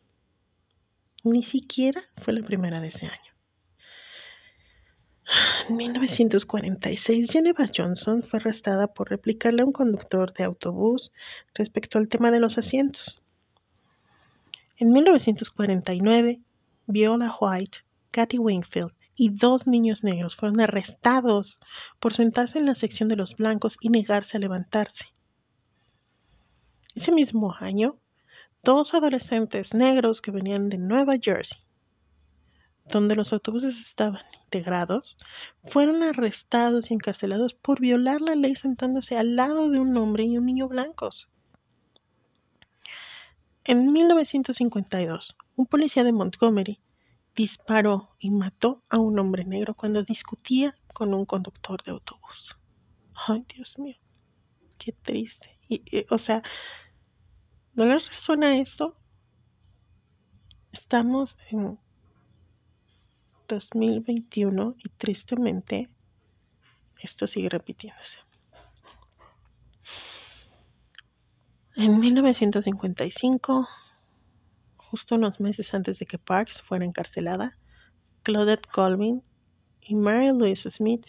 Ni 1.23 1.43
siquiera 1.43 2.01
fue 2.21 2.33
la 2.33 2.45
primera 2.45 2.79
de 2.79 2.87
ese 2.87 3.07
año. 3.07 3.33
En 5.67 5.77
1946, 5.77 7.31
Geneva 7.31 7.65
Johnson 7.75 8.23
fue 8.23 8.39
arrestada 8.39 8.87
por 8.87 9.09
replicarle 9.09 9.61
a 9.61 9.65
un 9.65 9.71
conductor 9.71 10.33
de 10.33 10.43
autobús 10.43 11.11
respecto 11.55 11.97
al 11.97 12.07
tema 12.07 12.29
de 12.31 12.39
los 12.39 12.57
asientos. 12.57 13.22
En 14.83 14.91
1949, 14.91 16.41
Viola 16.87 17.33
White, 17.39 17.77
Kathy 18.11 18.37
Wingfield 18.37 18.91
y 19.15 19.29
dos 19.29 19.65
niños 19.65 20.03
negros 20.03 20.35
fueron 20.35 20.59
arrestados 20.59 21.57
por 22.01 22.13
sentarse 22.13 22.59
en 22.59 22.65
la 22.65 22.75
sección 22.75 23.07
de 23.07 23.15
los 23.15 23.37
blancos 23.37 23.77
y 23.79 23.87
negarse 23.87 24.35
a 24.35 24.41
levantarse. 24.41 25.05
Ese 26.95 27.13
mismo 27.13 27.55
año, 27.57 27.95
dos 28.61 28.93
adolescentes 28.93 29.73
negros 29.73 30.21
que 30.21 30.31
venían 30.31 30.67
de 30.67 30.79
Nueva 30.79 31.13
Jersey, 31.17 31.59
donde 32.83 33.15
los 33.15 33.31
autobuses 33.31 33.79
estaban 33.79 34.19
integrados, 34.43 35.15
fueron 35.69 36.03
arrestados 36.03 36.91
y 36.91 36.95
encarcelados 36.95 37.53
por 37.53 37.79
violar 37.79 38.19
la 38.19 38.35
ley 38.35 38.57
sentándose 38.57 39.15
al 39.15 39.37
lado 39.37 39.69
de 39.69 39.79
un 39.79 39.95
hombre 39.95 40.25
y 40.25 40.37
un 40.37 40.45
niño 40.45 40.67
blancos. 40.67 41.29
En 43.65 43.93
1952, 43.93 45.37
un 45.55 45.65
policía 45.67 46.03
de 46.03 46.11
Montgomery 46.11 46.81
disparó 47.33 48.09
y 48.19 48.29
mató 48.29 48.83
a 48.89 48.97
un 48.97 49.17
hombre 49.19 49.45
negro 49.45 49.73
cuando 49.73 50.03
discutía 50.03 50.75
con 50.93 51.13
un 51.13 51.25
conductor 51.25 51.81
de 51.83 51.91
autobús. 51.91 52.57
Ay, 53.15 53.45
Dios 53.55 53.79
mío, 53.79 53.95
qué 54.77 54.91
triste. 54.91 55.57
Y, 55.69 55.81
o 56.09 56.17
sea, 56.17 56.43
¿no 57.73 57.85
les 57.85 58.09
resuena 58.09 58.59
esto? 58.59 58.97
Estamos 60.73 61.37
en 61.49 61.79
2021 63.47 64.75
y 64.77 64.89
tristemente 64.89 65.89
esto 67.01 67.27
sigue 67.27 67.47
repitiéndose. 67.47 68.17
En 71.75 71.99
1955, 71.99 73.67
justo 74.77 75.15
unos 75.15 75.39
meses 75.39 75.73
antes 75.73 75.97
de 75.97 76.05
que 76.05 76.19
Parks 76.19 76.61
fuera 76.61 76.85
encarcelada, 76.85 77.57
Claudette 78.21 78.67
Colvin 78.67 79.23
y 79.81 79.95
Mary 79.95 80.27
Louise 80.27 80.69
Smith 80.69 81.07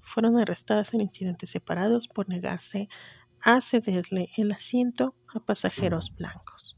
fueron 0.00 0.38
arrestadas 0.38 0.92
en 0.92 1.02
incidentes 1.02 1.50
separados 1.50 2.08
por 2.08 2.28
negarse 2.28 2.88
a 3.40 3.60
cederle 3.60 4.30
el 4.36 4.50
asiento 4.50 5.14
a 5.32 5.38
pasajeros 5.38 6.12
blancos. 6.16 6.76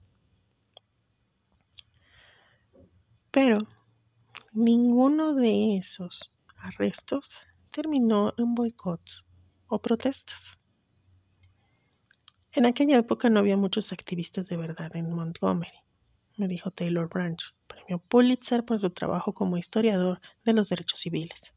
Pero 3.30 3.66
ninguno 4.52 5.34
de 5.34 5.78
esos 5.78 6.30
arrestos 6.58 7.26
terminó 7.70 8.34
en 8.36 8.54
boicots 8.54 9.24
o 9.66 9.80
protestas. 9.80 10.53
En 12.54 12.66
aquella 12.66 12.98
época 12.98 13.28
no 13.30 13.40
había 13.40 13.56
muchos 13.56 13.92
activistas 13.92 14.46
de 14.46 14.56
verdad 14.56 14.94
en 14.94 15.12
Montgomery, 15.12 15.72
me 16.36 16.46
dijo 16.46 16.70
Taylor 16.70 17.08
Branch, 17.08 17.42
premio 17.66 17.98
Pulitzer 17.98 18.64
por 18.64 18.80
su 18.80 18.90
trabajo 18.90 19.34
como 19.34 19.56
historiador 19.58 20.20
de 20.44 20.52
los 20.52 20.68
derechos 20.68 21.00
civiles. 21.00 21.52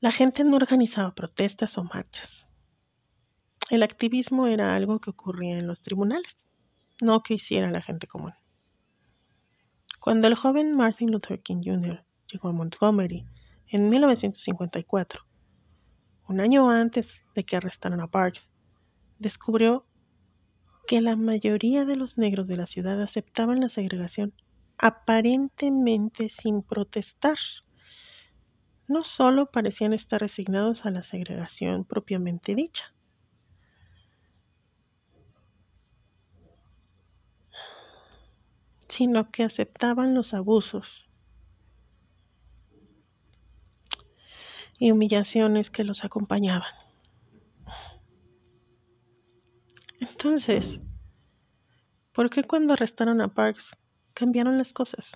La 0.00 0.12
gente 0.12 0.44
no 0.44 0.56
organizaba 0.56 1.14
protestas 1.14 1.76
o 1.76 1.84
marchas. 1.84 2.46
El 3.68 3.82
activismo 3.82 4.46
era 4.46 4.74
algo 4.74 4.98
que 4.98 5.10
ocurría 5.10 5.58
en 5.58 5.66
los 5.66 5.82
tribunales, 5.82 6.38
no 7.02 7.22
que 7.22 7.34
hiciera 7.34 7.70
la 7.70 7.82
gente 7.82 8.06
común. 8.06 8.32
Cuando 10.00 10.26
el 10.26 10.36
joven 10.36 10.74
Martin 10.74 11.10
Luther 11.10 11.42
King 11.42 11.60
Jr. 11.62 12.02
llegó 12.32 12.48
a 12.48 12.52
Montgomery 12.52 13.26
en 13.66 13.90
1954, 13.90 15.20
un 16.28 16.40
año 16.40 16.70
antes 16.70 17.20
de 17.34 17.44
que 17.44 17.56
arrestaran 17.56 18.00
a 18.00 18.06
Parks, 18.06 18.48
descubrió 19.18 19.86
que 20.86 21.00
la 21.00 21.16
mayoría 21.16 21.84
de 21.84 21.96
los 21.96 22.16
negros 22.16 22.46
de 22.46 22.56
la 22.56 22.66
ciudad 22.66 23.02
aceptaban 23.02 23.60
la 23.60 23.68
segregación 23.68 24.32
aparentemente 24.78 26.28
sin 26.28 26.62
protestar. 26.62 27.36
no 28.88 29.02
solo 29.02 29.46
parecían 29.50 29.92
estar 29.92 30.20
resignados 30.20 30.86
a 30.86 30.90
la 30.90 31.02
segregación 31.02 31.84
propiamente 31.84 32.54
dicha, 32.54 32.94
sino 38.88 39.30
que 39.32 39.42
aceptaban 39.42 40.14
los 40.14 40.34
abusos 40.34 41.08
y 44.78 44.92
humillaciones 44.92 45.70
que 45.70 45.84
los 45.84 46.04
acompañaban. 46.04 46.85
Entonces, 50.10 50.78
¿por 52.12 52.30
qué 52.30 52.44
cuando 52.44 52.74
arrestaron 52.74 53.20
a 53.20 53.28
Parks 53.28 53.76
cambiaron 54.14 54.56
las 54.56 54.72
cosas? 54.72 55.10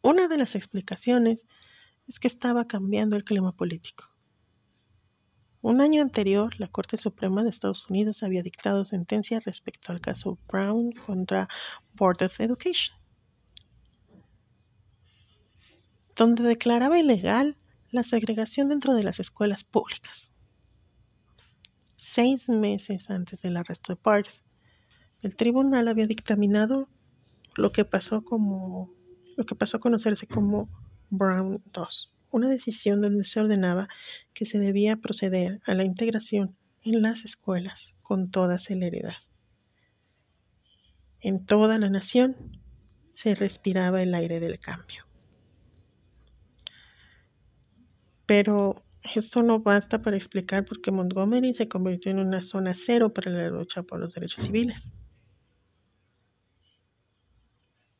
Una 0.00 0.28
de 0.28 0.38
las 0.38 0.54
explicaciones 0.54 1.44
es 2.08 2.18
que 2.18 2.28
estaba 2.28 2.66
cambiando 2.66 3.16
el 3.16 3.24
clima 3.24 3.52
político. 3.52 4.04
Un 5.60 5.80
año 5.80 6.02
anterior, 6.02 6.58
la 6.58 6.68
Corte 6.68 6.96
Suprema 6.96 7.44
de 7.44 7.50
Estados 7.50 7.88
Unidos 7.88 8.22
había 8.22 8.42
dictado 8.42 8.84
sentencia 8.84 9.40
respecto 9.40 9.92
al 9.92 10.00
caso 10.00 10.38
Brown 10.48 10.92
contra 10.92 11.48
Board 11.94 12.24
of 12.24 12.40
Education, 12.40 12.96
donde 16.16 16.42
declaraba 16.42 16.98
ilegal 16.98 17.56
la 17.90 18.02
segregación 18.02 18.70
dentro 18.70 18.94
de 18.94 19.04
las 19.04 19.20
escuelas 19.20 19.64
públicas. 19.64 20.31
Seis 22.14 22.46
meses 22.46 23.08
antes 23.08 23.40
del 23.40 23.56
arresto 23.56 23.94
de 23.94 23.96
Parks, 23.96 24.42
el 25.22 25.34
tribunal 25.34 25.88
había 25.88 26.06
dictaminado 26.06 26.90
lo 27.56 27.72
que 27.72 27.86
pasó 27.86 28.22
como 28.22 28.92
lo 29.38 29.46
que 29.46 29.54
pasó 29.54 29.78
a 29.78 29.80
conocerse 29.80 30.26
como 30.26 30.68
Brown 31.08 31.62
II, 31.74 32.12
una 32.30 32.50
decisión 32.50 33.00
donde 33.00 33.24
se 33.24 33.40
ordenaba 33.40 33.88
que 34.34 34.44
se 34.44 34.58
debía 34.58 34.98
proceder 34.98 35.62
a 35.64 35.72
la 35.72 35.84
integración 35.84 36.54
en 36.82 37.00
las 37.00 37.24
escuelas 37.24 37.94
con 38.02 38.30
toda 38.30 38.58
celeridad. 38.58 39.16
En 41.18 41.46
toda 41.46 41.78
la 41.78 41.88
nación 41.88 42.36
se 43.08 43.34
respiraba 43.34 44.02
el 44.02 44.12
aire 44.12 44.38
del 44.38 44.60
cambio. 44.60 45.06
Pero 48.26 48.82
esto 49.14 49.42
no 49.42 49.60
basta 49.60 50.00
para 50.00 50.16
explicar 50.16 50.64
por 50.64 50.80
qué 50.80 50.90
Montgomery 50.90 51.54
se 51.54 51.68
convirtió 51.68 52.10
en 52.10 52.18
una 52.18 52.42
zona 52.42 52.74
cero 52.74 53.12
para 53.12 53.30
la 53.30 53.48
lucha 53.48 53.82
por 53.82 53.98
los 54.00 54.14
derechos 54.14 54.44
civiles. 54.44 54.88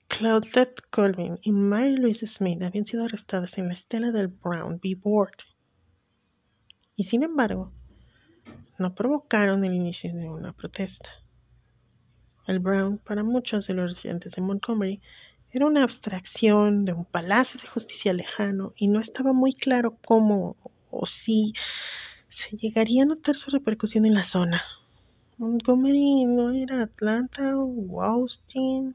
Claudette 0.08 0.82
Colvin 0.90 1.38
y 1.42 1.52
Mary 1.52 1.96
Louise 1.96 2.26
Smith 2.26 2.62
habían 2.62 2.86
sido 2.86 3.04
arrestadas 3.04 3.56
en 3.58 3.68
la 3.68 3.74
estela 3.74 4.12
del 4.12 4.28
Brown 4.28 4.74
v. 4.74 4.94
Board. 4.94 5.36
Y 6.96 7.04
sin 7.04 7.22
embargo, 7.22 7.72
no 8.78 8.94
provocaron 8.94 9.64
el 9.64 9.74
inicio 9.74 10.12
de 10.14 10.28
una 10.28 10.52
protesta. 10.52 11.08
El 12.46 12.58
Brown, 12.58 12.98
para 12.98 13.22
muchos 13.22 13.66
de 13.66 13.74
los 13.74 13.94
residentes 13.94 14.32
de 14.32 14.42
Montgomery, 14.42 15.00
era 15.50 15.66
una 15.66 15.82
abstracción 15.82 16.84
de 16.84 16.92
un 16.92 17.04
palacio 17.04 17.60
de 17.60 17.68
justicia 17.68 18.12
lejano 18.12 18.72
y 18.76 18.88
no 18.88 19.00
estaba 19.00 19.32
muy 19.32 19.52
claro 19.52 19.98
cómo 20.04 20.56
o 20.92 21.06
si 21.06 21.54
se 22.28 22.56
llegaría 22.56 23.02
a 23.02 23.06
notar 23.06 23.34
su 23.34 23.50
repercusión 23.50 24.06
en 24.06 24.14
la 24.14 24.24
zona. 24.24 24.62
Montgomery 25.38 26.24
no 26.26 26.52
era 26.52 26.82
Atlanta 26.82 27.56
o 27.56 28.02
Austin 28.02 28.94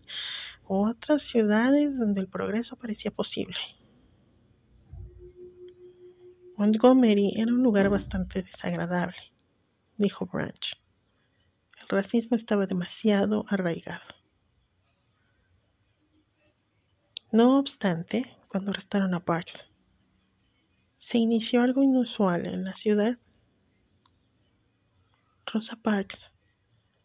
o 0.66 0.88
otras 0.88 1.24
ciudades 1.24 1.98
donde 1.98 2.22
el 2.22 2.28
progreso 2.28 2.76
parecía 2.78 3.12
posible. 3.12 3.58
Montgomery 6.56 7.34
era 7.36 7.52
un 7.52 7.62
lugar 7.62 7.90
bastante 7.90 8.42
desagradable, 8.42 9.18
dijo 9.98 10.26
Branch. 10.26 10.76
El 11.82 11.88
racismo 11.90 12.36
estaba 12.36 12.66
demasiado 12.66 13.46
arraigado. 13.48 14.02
No 17.32 17.60
obstante, 17.60 18.38
cuando 18.48 18.72
arrestaron 18.72 19.14
a 19.14 19.20
Parks, 19.20 19.70
se 21.08 21.20
inició 21.20 21.62
algo 21.62 21.84
inusual 21.84 22.46
en 22.46 22.66
la 22.66 22.76
ciudad. 22.76 23.18
Rosa 25.46 25.78
Parks 25.78 26.30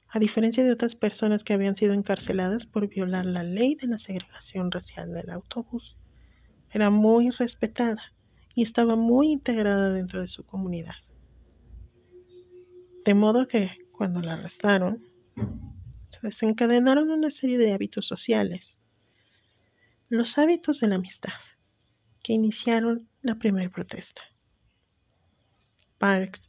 a 0.08 0.18
diferencia 0.18 0.64
de 0.64 0.72
otras 0.72 0.96
personas 0.96 1.44
que 1.44 1.52
habían 1.52 1.76
sido 1.76 1.92
encarceladas 1.94 2.66
por 2.66 2.88
violar 2.88 3.24
la 3.24 3.44
ley 3.44 3.76
de 3.76 3.86
la 3.86 3.98
segregación 3.98 4.72
racial 4.72 5.14
del 5.14 5.30
autobús. 5.30 5.96
Era 6.72 6.90
muy 6.90 7.30
respetada 7.30 8.02
y 8.56 8.64
estaba 8.64 8.96
muy 8.96 9.30
integrada 9.30 9.90
dentro 9.90 10.20
de 10.20 10.26
su 10.26 10.44
comunidad. 10.44 10.96
De 13.04 13.14
modo 13.14 13.46
que, 13.46 13.70
cuando 13.92 14.20
la 14.20 14.32
arrestaron, 14.32 15.04
se 16.08 16.18
desencadenaron 16.22 17.08
una 17.08 17.30
serie 17.30 17.56
de 17.56 17.72
hábitos 17.72 18.04
sociales. 18.04 18.80
Los 20.08 20.38
hábitos 20.38 20.80
de 20.80 20.88
la 20.88 20.96
amistad, 20.96 21.38
que 22.24 22.32
iniciaron 22.32 23.08
la 23.22 23.36
primera 23.36 23.70
protesta. 23.70 24.22
Parks 25.98 26.42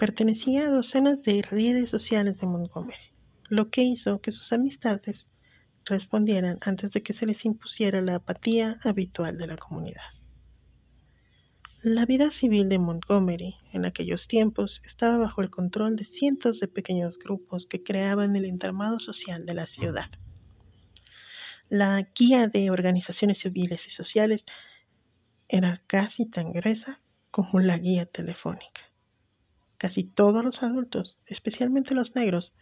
Pertenecía 0.00 0.66
a 0.66 0.70
docenas 0.70 1.22
de 1.22 1.42
redes 1.42 1.90
sociales 1.90 2.38
de 2.40 2.46
Montgomery, 2.46 3.12
lo 3.50 3.68
que 3.68 3.82
hizo 3.82 4.22
que 4.22 4.32
sus 4.32 4.50
amistades 4.50 5.28
respondieran 5.84 6.56
antes 6.62 6.92
de 6.92 7.02
que 7.02 7.12
se 7.12 7.26
les 7.26 7.44
impusiera 7.44 8.00
la 8.00 8.14
apatía 8.14 8.80
habitual 8.82 9.36
de 9.36 9.46
la 9.46 9.58
comunidad. 9.58 10.00
La 11.82 12.06
vida 12.06 12.30
civil 12.30 12.70
de 12.70 12.78
Montgomery 12.78 13.56
en 13.72 13.84
aquellos 13.84 14.26
tiempos 14.26 14.80
estaba 14.86 15.18
bajo 15.18 15.42
el 15.42 15.50
control 15.50 15.96
de 15.96 16.04
cientos 16.04 16.60
de 16.60 16.68
pequeños 16.68 17.18
grupos 17.18 17.66
que 17.66 17.82
creaban 17.82 18.34
el 18.36 18.46
entramado 18.46 19.00
social 19.00 19.44
de 19.44 19.52
la 19.52 19.66
ciudad. 19.66 20.10
La 21.68 22.08
guía 22.14 22.48
de 22.48 22.70
organizaciones 22.70 23.38
civiles 23.40 23.86
y 23.86 23.90
sociales 23.90 24.46
era 25.52 25.82
casi 25.88 26.26
tan 26.26 26.52
gruesa 26.52 27.00
como 27.32 27.58
la 27.58 27.76
guía 27.76 28.06
telefónica. 28.06 28.82
Casi 29.78 30.04
todos 30.04 30.44
los 30.44 30.62
adultos, 30.62 31.18
especialmente 31.26 31.92
los 31.92 32.14
negros, 32.14 32.52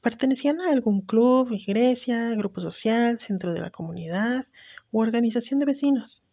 pertenecían 0.00 0.60
a 0.60 0.72
algún 0.72 1.02
club, 1.02 1.52
iglesia, 1.52 2.30
grupo 2.30 2.60
social, 2.60 3.20
centro 3.20 3.52
de 3.52 3.60
la 3.60 3.70
comunidad 3.70 4.46
u 4.90 5.00
organización 5.00 5.60
de 5.60 5.66
vecinos, 5.66 6.24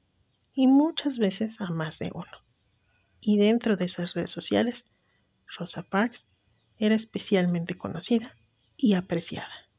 y 0.54 0.66
muchas 0.66 1.20
veces 1.20 1.62
a 1.62 1.70
más 1.70 2.00
de 2.00 2.10
uno. 2.12 2.44
Y 3.22 3.38
dentro 3.38 3.78
de 3.78 3.86
esas 3.86 4.16
redes 4.16 4.32
sociales, 4.32 4.84
Rosa 5.60 5.84
Parks 5.84 6.26
era 6.80 6.96
especialmente 6.96 7.78
conocida 7.78 8.36
y 8.78 8.96
apreciada. 8.96 9.70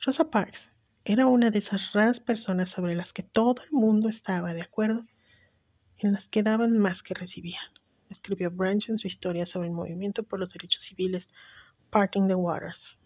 Rosa 0.00 0.30
Parks 0.30 0.71
era 1.04 1.26
una 1.26 1.50
de 1.50 1.58
esas 1.58 1.92
raras 1.92 2.20
personas 2.20 2.70
sobre 2.70 2.94
las 2.94 3.12
que 3.12 3.22
todo 3.22 3.62
el 3.62 3.72
mundo 3.72 4.08
estaba 4.08 4.54
de 4.54 4.62
acuerdo, 4.62 5.04
en 5.98 6.12
las 6.12 6.28
que 6.28 6.42
daban 6.42 6.78
más 6.78 7.02
que 7.02 7.14
recibían 7.14 7.62
escribió 8.12 8.50
Branch 8.50 8.88
en 8.88 8.98
su 8.98 9.08
historia 9.08 9.46
sobre 9.46 9.68
el 9.68 9.74
movimiento 9.74 10.22
por 10.22 10.38
los 10.38 10.52
derechos 10.52 10.82
civiles 10.84 11.28
Parting 11.90 12.28
the 12.28 12.34
Waters. 12.34 12.98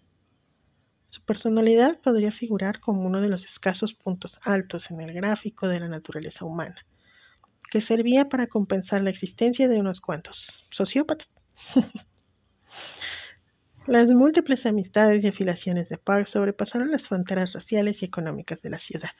Su 1.08 1.22
personalidad 1.22 1.98
podría 2.00 2.32
figurar 2.32 2.80
como 2.80 3.06
uno 3.06 3.20
de 3.20 3.28
los 3.28 3.44
escasos 3.44 3.94
puntos 3.94 4.38
altos 4.42 4.90
en 4.90 5.00
el 5.00 5.12
gráfico 5.14 5.66
de 5.68 5.80
la 5.80 5.88
naturaleza 5.88 6.44
humana, 6.44 6.84
que 7.70 7.80
servía 7.80 8.28
para 8.28 8.48
compensar 8.48 9.02
la 9.02 9.10
existencia 9.10 9.68
de 9.68 9.78
unos 9.78 10.00
cuantos 10.00 10.66
sociópatas. 10.70 11.32
Las 13.86 14.08
múltiples 14.08 14.66
amistades 14.66 15.22
y 15.22 15.28
afiliaciones 15.28 15.88
de 15.88 15.98
Park 15.98 16.26
sobrepasaron 16.26 16.90
las 16.90 17.06
fronteras 17.06 17.52
raciales 17.52 18.02
y 18.02 18.04
económicas 18.04 18.60
de 18.62 18.70
la 18.70 18.78
ciudad 18.78 19.10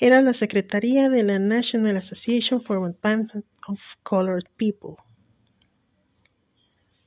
era 0.00 0.20
la 0.22 0.34
secretaría 0.34 1.08
de 1.08 1.22
la 1.22 1.38
National 1.38 1.96
Association 1.96 2.62
for 2.62 2.76
Advancement 2.84 3.46
of 3.68 3.80
Colored 4.02 4.46
People, 4.56 4.96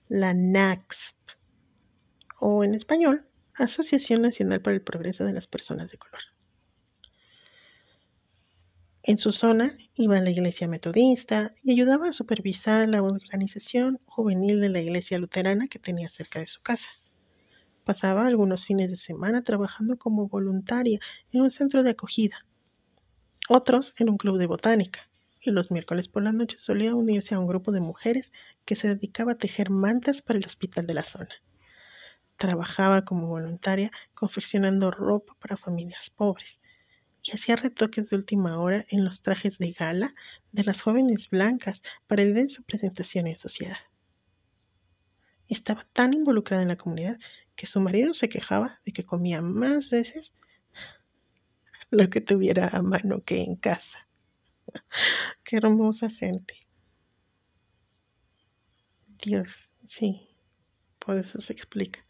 la 0.08 0.34
NACSP, 0.34 1.16
o 2.40 2.64
en 2.64 2.76
español, 2.76 3.26
Asociación 3.56 4.22
Nacional 4.22 4.62
para 4.62 4.76
el 4.76 4.82
Progreso 4.82 5.26
de 5.26 5.34
las 5.34 5.48
Personas 5.48 5.92
de 5.92 5.98
Color. 5.98 6.22
En 9.08 9.18
su 9.18 9.32
zona 9.32 9.76
iba 9.96 10.18
a 10.18 10.22
la 10.22 10.30
iglesia 10.30 10.68
metodista 10.68 11.56
y 11.64 11.72
ayudaba 11.72 12.10
a 12.10 12.14
supervisar 12.14 12.88
la 12.88 13.02
organización 13.02 14.00
juvenil 14.06 14.62
de 14.62 14.70
la 14.70 14.82
iglesia 14.82 15.18
luterana 15.18 15.68
que 15.68 15.80
tenía 15.80 16.10
cerca 16.10 16.40
de 16.40 16.46
su 16.46 16.62
casa. 16.62 16.90
Pasaba 17.86 18.28
algunos 18.28 18.66
fines 18.66 18.92
de 18.92 18.98
semana 18.98 19.42
trabajando 19.42 19.98
como 19.98 20.28
voluntaria 20.28 21.00
en 21.32 21.42
un 21.42 21.50
centro 21.50 21.82
de 21.82 21.90
acogida 21.90 22.46
otros 23.50 23.94
en 23.98 24.10
un 24.10 24.18
club 24.18 24.38
de 24.38 24.46
botánica, 24.46 25.10
y 25.42 25.52
los 25.52 25.72
miércoles 25.72 26.10
por 26.10 26.22
la 26.22 26.34
noche 26.34 26.58
solía 26.58 26.94
unirse 26.94 27.34
a 27.34 27.40
un 27.40 27.48
grupo 27.48 27.72
de 27.72 27.80
mujeres 27.80 28.32
que 28.66 28.76
se 28.76 28.90
dedicaba 28.90 29.34
a 29.34 29.38
tejer 29.38 29.70
mantas 29.70 30.22
para 30.22 30.38
el 30.38 30.46
hospital 30.46 30.86
de 30.86 30.94
la 30.94 31.04
zona. 31.04 31.30
Trabajaba 32.38 33.06
como 33.06 33.28
voluntaria 33.28 33.90
confeccionando 34.14 34.92
ropa 34.92 35.34
para 35.40 35.56
familias 35.56 36.10
pobres. 36.10 36.60
Y 37.28 37.36
hacía 37.36 37.56
retoques 37.56 38.10
de 38.10 38.16
última 38.16 38.60
hora 38.60 38.86
en 38.90 39.04
los 39.04 39.22
trajes 39.22 39.58
de 39.58 39.72
gala 39.72 40.14
de 40.52 40.64
las 40.64 40.82
jóvenes 40.82 41.30
blancas 41.30 41.84
para 42.08 42.22
evitar 42.22 42.48
su 42.48 42.64
presentación 42.64 43.28
en 43.28 43.38
sociedad. 43.38 43.78
Estaba 45.50 45.86
tan 45.94 46.14
involucrada 46.14 46.62
en 46.62 46.70
la 46.70 46.78
comunidad 46.78 47.20
que 47.56 47.68
su 47.68 47.82
marido 47.82 48.14
se 48.14 48.30
quejaba 48.30 48.80
de 48.86 48.94
que 48.94 49.04
comía 49.04 49.42
más 49.42 49.90
veces 49.90 50.32
lo 51.90 52.10
que 52.10 52.22
tuviera 52.22 52.68
a 52.68 52.82
mano 52.82 53.22
que 53.24 53.42
en 53.42 53.56
casa. 53.56 54.08
Qué 55.44 55.58
hermosa 55.58 56.10
gente. 56.10 56.54
Dios, 59.24 59.50
sí, 59.90 60.30
por 61.00 61.18
eso 61.18 61.42
se 61.42 61.54
explica. 61.54 62.06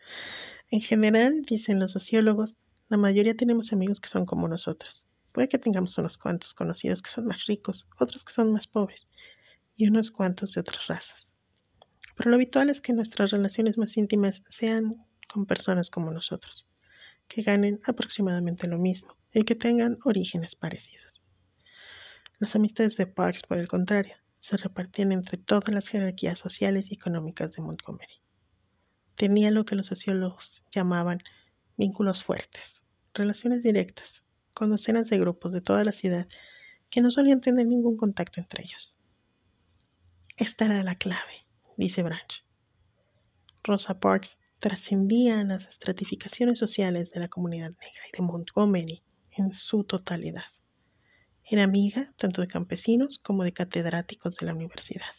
En 0.70 0.82
general, 0.82 1.43
dicen 1.43 1.80
los 1.80 1.91
sociólogos, 1.93 2.57
la 2.89 2.97
mayoría 2.97 3.36
tenemos 3.36 3.72
amigos 3.72 4.01
que 4.01 4.09
son 4.09 4.26
como 4.26 4.47
nosotros. 4.47 5.07
Puede 5.38 5.49
que 5.49 5.59
tengamos 5.59 5.95
unos 5.99 6.17
cuantos 6.17 6.55
conocidos 6.55 7.03
que 7.03 7.11
son 7.11 7.27
más 7.27 7.45
ricos, 7.45 7.88
otros 7.99 8.23
que 8.23 8.33
son 8.33 8.51
más 8.51 8.65
pobres, 8.65 9.07
y 9.75 9.88
unos 9.88 10.09
cuantos 10.09 10.53
de 10.53 10.61
otras 10.61 10.88
razas. 10.88 11.29
Pero 12.15 12.31
lo 12.31 12.38
habitual 12.38 12.71
es 12.71 12.81
que 12.81 12.91
nuestras 12.91 13.29
relaciones 13.29 13.77
más 13.77 13.95
íntimas 13.97 14.41
sean 14.49 14.95
con 15.31 15.45
personas 15.45 15.91
como 15.91 16.09
nosotros, 16.09 16.65
que 17.27 17.43
ganen 17.43 17.79
aproximadamente 17.85 18.65
lo 18.65 18.79
mismo 18.79 19.15
y 19.31 19.43
que 19.43 19.53
tengan 19.53 19.99
orígenes 20.05 20.55
parecidos. 20.55 21.21
Las 22.39 22.55
amistades 22.55 22.97
de 22.97 23.05
Parks, 23.05 23.43
por 23.43 23.59
el 23.59 23.67
contrario, 23.67 24.15
se 24.39 24.57
repartían 24.57 25.11
entre 25.11 25.38
todas 25.38 25.69
las 25.71 25.88
jerarquías 25.88 26.39
sociales 26.39 26.89
y 26.89 26.95
económicas 26.95 27.53
de 27.53 27.61
Montgomery. 27.61 28.23
Tenía 29.15 29.51
lo 29.51 29.65
que 29.65 29.75
los 29.75 29.85
sociólogos 29.85 30.63
llamaban 30.73 31.21
vínculos 31.77 32.23
fuertes, 32.23 32.81
relaciones 33.13 33.61
directas, 33.61 34.23
con 34.58 34.72
docenas 34.72 35.08
de 35.08 35.20
grupos 35.20 35.53
de 35.53 35.62
toda 35.62 35.84
la 35.84 35.91
ciudad 35.91 36.28
que 36.89 36.99
no 36.99 37.12
solían 37.12 37.41
tener 37.41 37.68
ningún 37.68 37.95
contacto 37.95 38.39
entre 38.39 38.64
ellos. 38.64 38.97
Esta 40.36 40.66
era 40.66 40.82
la 40.82 40.95
clave, 40.95 41.45
dice 41.78 42.01
Branch. 42.01 42.43
Rosa 43.64 43.99
Parks 43.99 44.36
trascendía 44.60 45.43
las 45.43 45.68
estratificaciones 45.68 46.58
sociales 46.58 47.12
de 47.12 47.20
la 47.20 47.28
comunidad 47.28 47.70
negra 47.70 48.01
y 48.12 48.18
de 48.18 48.24
Montgomery 48.24 49.03
en 49.30 49.53
su 49.53 49.84
totalidad. 49.84 50.45
Era 51.43 51.64
amiga 51.64 52.12
tanto 52.18 52.41
de 52.41 52.47
campesinos 52.47 53.20
como 53.20 53.43
de 53.43 53.53
catedráticos 53.53 54.38
de 54.38 54.47
la 54.47 54.55
universidad. 54.55 55.14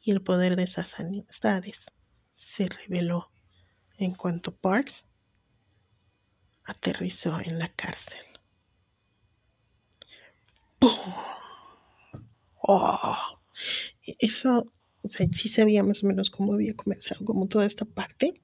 Y 0.00 0.12
el 0.12 0.22
poder 0.22 0.56
de 0.56 0.62
esas 0.62 0.98
amistades 0.98 1.84
se 2.36 2.68
reveló 2.68 3.28
en 3.98 4.14
cuanto 4.14 4.56
Parks 4.56 5.05
aterrizó 6.66 7.40
en 7.40 7.58
la 7.58 7.68
cárcel. 7.68 8.18
Oh, 12.68 13.16
eso, 14.18 14.72
o 15.02 15.08
sea, 15.08 15.26
sí 15.32 15.48
sabía 15.48 15.82
más 15.82 16.02
o 16.02 16.06
menos 16.06 16.30
cómo 16.30 16.54
había 16.54 16.74
comenzado, 16.74 17.24
como 17.24 17.46
toda 17.46 17.64
esta 17.64 17.84
parte, 17.84 18.40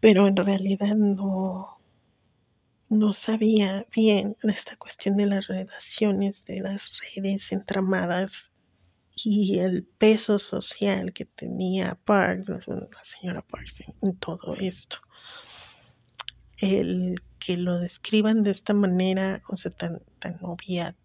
pero 0.00 0.28
en 0.28 0.36
realidad 0.36 0.94
no, 0.94 1.78
no 2.88 3.14
sabía 3.14 3.86
bien 3.94 4.36
esta 4.42 4.76
cuestión 4.76 5.16
de 5.16 5.26
las 5.26 5.48
relaciones, 5.48 6.44
de 6.44 6.60
las 6.60 7.00
redes 7.14 7.50
entramadas 7.52 8.50
y 9.16 9.58
el 9.58 9.84
peso 9.84 10.38
social 10.38 11.12
que 11.12 11.24
tenía 11.24 11.98
Parks, 12.04 12.48
la 12.48 13.04
señora 13.04 13.42
Parks, 13.42 13.82
en, 14.02 14.16
todo 14.16 14.54
esto. 14.54 14.98
El 16.58 17.22
que 17.38 17.56
lo 17.56 17.78
describan 17.78 18.42
de 18.42 18.50
esta 18.50 18.72
manera, 18.72 19.42
o 19.48 19.56
sea, 19.56 19.70
tan, 19.70 20.00
tan 20.18 20.38
obvia, 20.42 20.96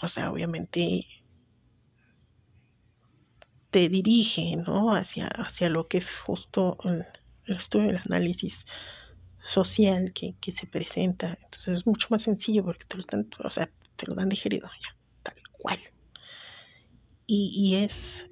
o 0.00 0.08
sea, 0.08 0.30
obviamente 0.30 1.06
te 3.70 3.88
dirige, 3.88 4.56
¿no? 4.56 4.94
Hacia, 4.94 5.26
hacia 5.26 5.68
lo 5.68 5.88
que 5.88 5.98
es 5.98 6.08
justo 6.20 6.78
el, 6.84 7.04
el 7.46 7.56
estudio 7.56 7.88
del 7.88 7.98
análisis 7.98 8.64
social 9.44 10.12
que, 10.12 10.34
se 10.52 10.66
presenta. 10.66 11.38
Entonces 11.44 11.78
es 11.78 11.86
mucho 11.86 12.08
más 12.10 12.22
sencillo 12.22 12.64
porque 12.64 12.84
te 12.84 12.96
lo 12.96 13.00
están, 13.00 13.28
o 13.42 13.50
sea, 13.50 13.68
te 13.96 14.06
lo 14.06 14.14
dan 14.14 14.28
digerido 14.28 14.68
ya, 14.80 14.96
tal 15.22 15.36
cual. 15.52 15.80
Y, 17.26 17.50
y 17.54 17.84
es 17.84 18.26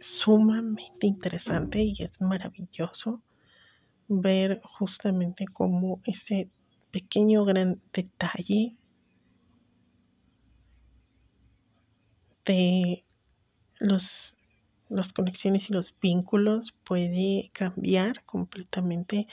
sumamente 0.00 1.06
interesante 1.06 1.82
y 1.82 1.94
es 1.98 2.20
maravilloso 2.20 3.22
ver 4.08 4.60
justamente 4.62 5.46
cómo 5.52 6.00
ese 6.04 6.50
pequeño 6.90 7.44
gran 7.44 7.80
detalle 7.92 8.76
de 12.44 13.04
los 13.78 14.36
las 14.88 15.12
conexiones 15.12 15.68
y 15.68 15.72
los 15.72 15.94
vínculos 16.00 16.72
puede 16.84 17.50
cambiar 17.52 18.24
completamente 18.24 19.26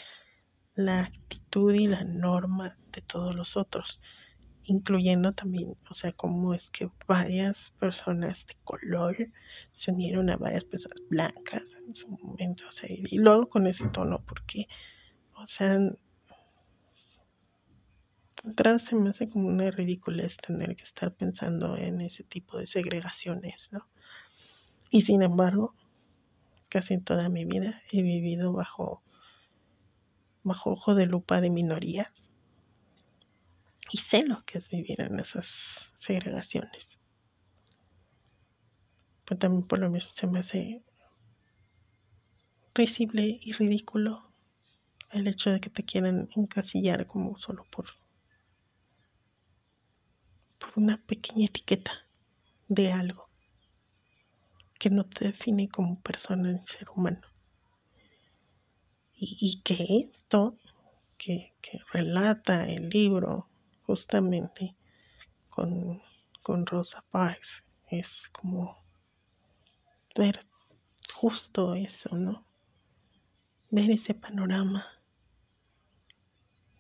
la 0.76 1.01
actitud 1.01 1.74
y 1.74 1.88
la 1.88 2.03
norma 2.03 2.76
de 2.91 3.01
todos 3.01 3.36
los 3.36 3.55
otros, 3.55 3.99
incluyendo 4.66 5.34
también, 5.34 5.76
o 5.89 5.93
sea, 5.93 6.11
cómo 6.11 6.53
es 6.53 6.70
que 6.70 6.89
varias 7.07 7.72
personas 7.80 8.45
de 8.47 8.55
color 8.64 9.16
se 9.72 9.91
unieron 9.91 10.30
a 10.30 10.38
varias 10.38 10.64
personas 10.64 10.99
blancas 11.09 11.64
en 11.88 11.95
su 11.95 12.07
momento, 12.09 12.64
o 12.70 12.72
sea, 12.72 12.89
y 12.89 13.18
luego 13.18 13.49
con 13.49 13.68
ese 13.68 13.88
tono, 13.89 14.20
porque, 14.26 14.68
o 15.36 15.47
sea, 15.47 15.78
entrada 18.43 18.80
se 18.80 18.95
me 18.95 19.09
hace 19.09 19.30
como 19.30 19.47
una 19.47 19.72
ridiculez 19.72 20.38
tener 20.38 20.76
que 20.76 20.84
estar 20.84 21.14
pensando 21.14 21.78
en 21.78 22.01
ese 22.01 22.24
tipo 22.24 22.57
de 22.57 22.68
segregaciones, 22.68 23.70
¿no? 23.72 23.88
Y 24.89 25.03
sin 25.03 25.24
embargo, 25.24 25.74
casi 26.70 26.99
toda 26.99 27.30
mi 27.30 27.45
vida 27.45 27.82
he 27.91 28.01
vivido 28.01 28.53
bajo 28.53 29.01
bajo 30.43 30.72
ojo 30.72 30.93
de 30.93 31.05
lupa 31.05 31.39
de 31.39 31.49
minorías. 31.49 32.30
Y 33.92 33.98
sé 33.98 34.24
lo 34.24 34.44
que 34.46 34.58
es 34.58 34.70
vivir 34.70 35.02
en 35.02 35.20
esas 35.20 35.92
segregaciones. 36.00 36.88
Pero 39.26 39.40
también 39.40 39.68
por 39.68 39.80
lo 39.80 39.90
mismo 39.90 40.10
se 40.14 40.28
me 40.28 40.40
hace 40.40 40.84
risible 42.74 43.40
y 43.42 43.54
ridículo 43.54 44.32
el 45.12 45.28
hecho 45.28 45.52
de 45.52 45.62
que 45.62 45.70
te 45.70 45.84
quieran 45.84 46.30
encasillar 46.36 47.06
como 47.06 47.38
solo 47.38 47.66
por, 47.66 47.86
por 50.58 50.72
una 50.76 50.98
pequeña 50.98 51.46
etiqueta 51.46 51.92
de 52.68 52.92
algo 52.92 53.30
que 54.80 54.90
no 54.90 55.06
te 55.06 55.26
define 55.26 55.70
como 55.70 56.02
persona 56.02 56.52
ni 56.52 56.66
ser 56.68 56.90
humano 56.90 57.22
y, 59.26 59.62
que 59.62 60.10
esto 60.12 60.58
que, 61.18 61.54
relata 61.92 62.68
el 62.68 62.90
libro 62.90 63.48
justamente 63.86 64.76
con, 65.50 66.02
con 66.42 66.66
Rosa 66.66 67.04
Parks 67.12 67.64
es 67.90 68.30
como 68.32 68.84
ver 70.16 70.46
justo 71.16 71.76
eso, 71.76 72.16
¿no? 72.16 72.46
Ver 73.70 73.92
ese 73.92 74.14
panorama 74.14 74.86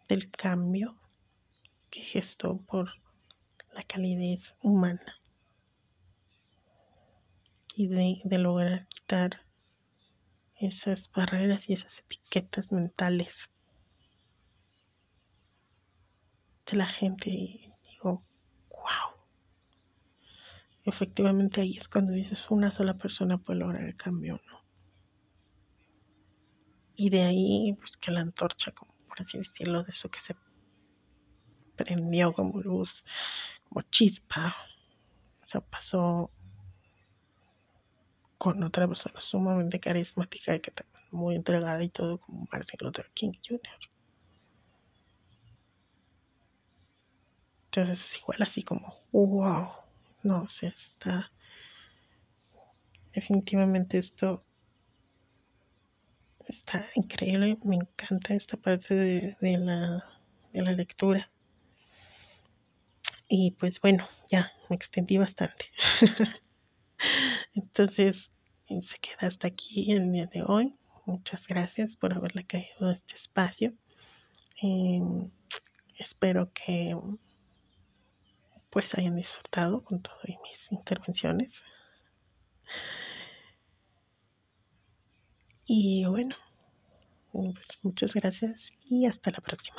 del 0.07 0.29
cambio 0.31 0.95
que 1.89 2.01
gestó 2.01 2.57
por 2.57 2.91
la 3.73 3.83
calidez 3.83 4.55
humana 4.61 5.21
y 7.75 7.87
de, 7.87 8.21
de 8.23 8.37
lograr 8.37 8.87
quitar 8.87 9.41
esas 10.55 11.11
barreras 11.11 11.69
y 11.69 11.73
esas 11.73 11.99
etiquetas 11.99 12.71
mentales 12.71 13.49
la 16.75 16.87
gente 16.87 17.29
y 17.29 17.71
digo, 17.89 18.23
wow. 18.69 19.15
Efectivamente 20.85 21.61
ahí 21.61 21.77
es 21.77 21.87
cuando 21.87 22.13
dices 22.13 22.45
una 22.49 22.71
sola 22.71 22.95
persona 22.95 23.37
puede 23.37 23.59
lograr 23.59 23.83
el 23.83 23.95
cambio, 23.95 24.39
¿no? 24.47 24.63
Y 26.95 27.09
de 27.09 27.23
ahí 27.23 27.73
pues 27.79 27.97
que 27.97 28.11
la 28.11 28.21
antorcha, 28.21 28.71
como 28.71 28.93
por 29.07 29.21
así 29.21 29.37
decirlo, 29.37 29.83
de 29.83 29.91
eso 29.91 30.09
que 30.09 30.21
se 30.21 30.35
prendió 31.75 32.33
como 32.33 32.61
luz, 32.61 33.03
como 33.69 33.81
chispa, 33.83 34.55
o 35.43 35.47
sea, 35.47 35.61
pasó 35.61 36.31
con 38.37 38.61
otra 38.63 38.87
persona 38.87 39.21
sumamente 39.21 39.79
carismática 39.79 40.55
y 40.55 40.59
que 40.59 40.71
también 40.71 41.03
muy 41.11 41.35
entregada 41.35 41.81
y 41.83 41.89
todo 41.89 42.17
como 42.17 42.47
Martin 42.51 42.79
Luther 42.81 43.09
King 43.13 43.31
Jr. 43.47 43.92
Entonces 47.75 48.05
es 48.05 48.17
igual 48.19 48.43
así 48.43 48.61
como, 48.61 48.93
wow, 49.11 49.67
no 50.21 50.47
sé, 50.47 50.67
está 50.77 51.31
definitivamente 53.15 53.97
esto 53.97 54.43
está 56.47 56.85
increíble, 56.95 57.57
me 57.63 57.77
encanta 57.77 58.35
esta 58.35 58.57
parte 58.57 58.93
de, 58.93 59.37
de 59.41 59.57
la 59.57 60.03
de 60.51 60.61
la 60.61 60.71
lectura. 60.73 61.31
Y 63.27 63.51
pues 63.51 63.81
bueno, 63.81 64.07
ya 64.29 64.51
me 64.69 64.75
extendí 64.75 65.17
bastante. 65.17 65.65
Entonces, 67.55 68.31
se 68.67 68.99
queda 68.99 69.27
hasta 69.27 69.47
aquí 69.47 69.91
el 69.91 70.11
día 70.11 70.27
de 70.27 70.43
hoy. 70.43 70.75
Muchas 71.07 71.47
gracias 71.47 71.95
por 71.95 72.13
haberle 72.13 72.45
caído 72.45 72.89
a 72.89 72.93
este 72.93 73.15
espacio. 73.15 73.73
Em, 74.61 75.31
espero 75.97 76.51
que 76.53 76.95
pues 78.73 78.91
hayan 78.95 79.15
disfrutado 79.15 79.83
con 79.83 80.01
todas 80.01 80.23
mis 80.25 80.71
intervenciones. 80.71 81.53
Y 85.65 86.03
bueno, 86.05 86.35
pues 87.31 87.55
muchas 87.83 88.15
gracias 88.15 88.71
y 88.89 89.05
hasta 89.05 89.29
la 89.29 89.41
próxima. 89.41 89.77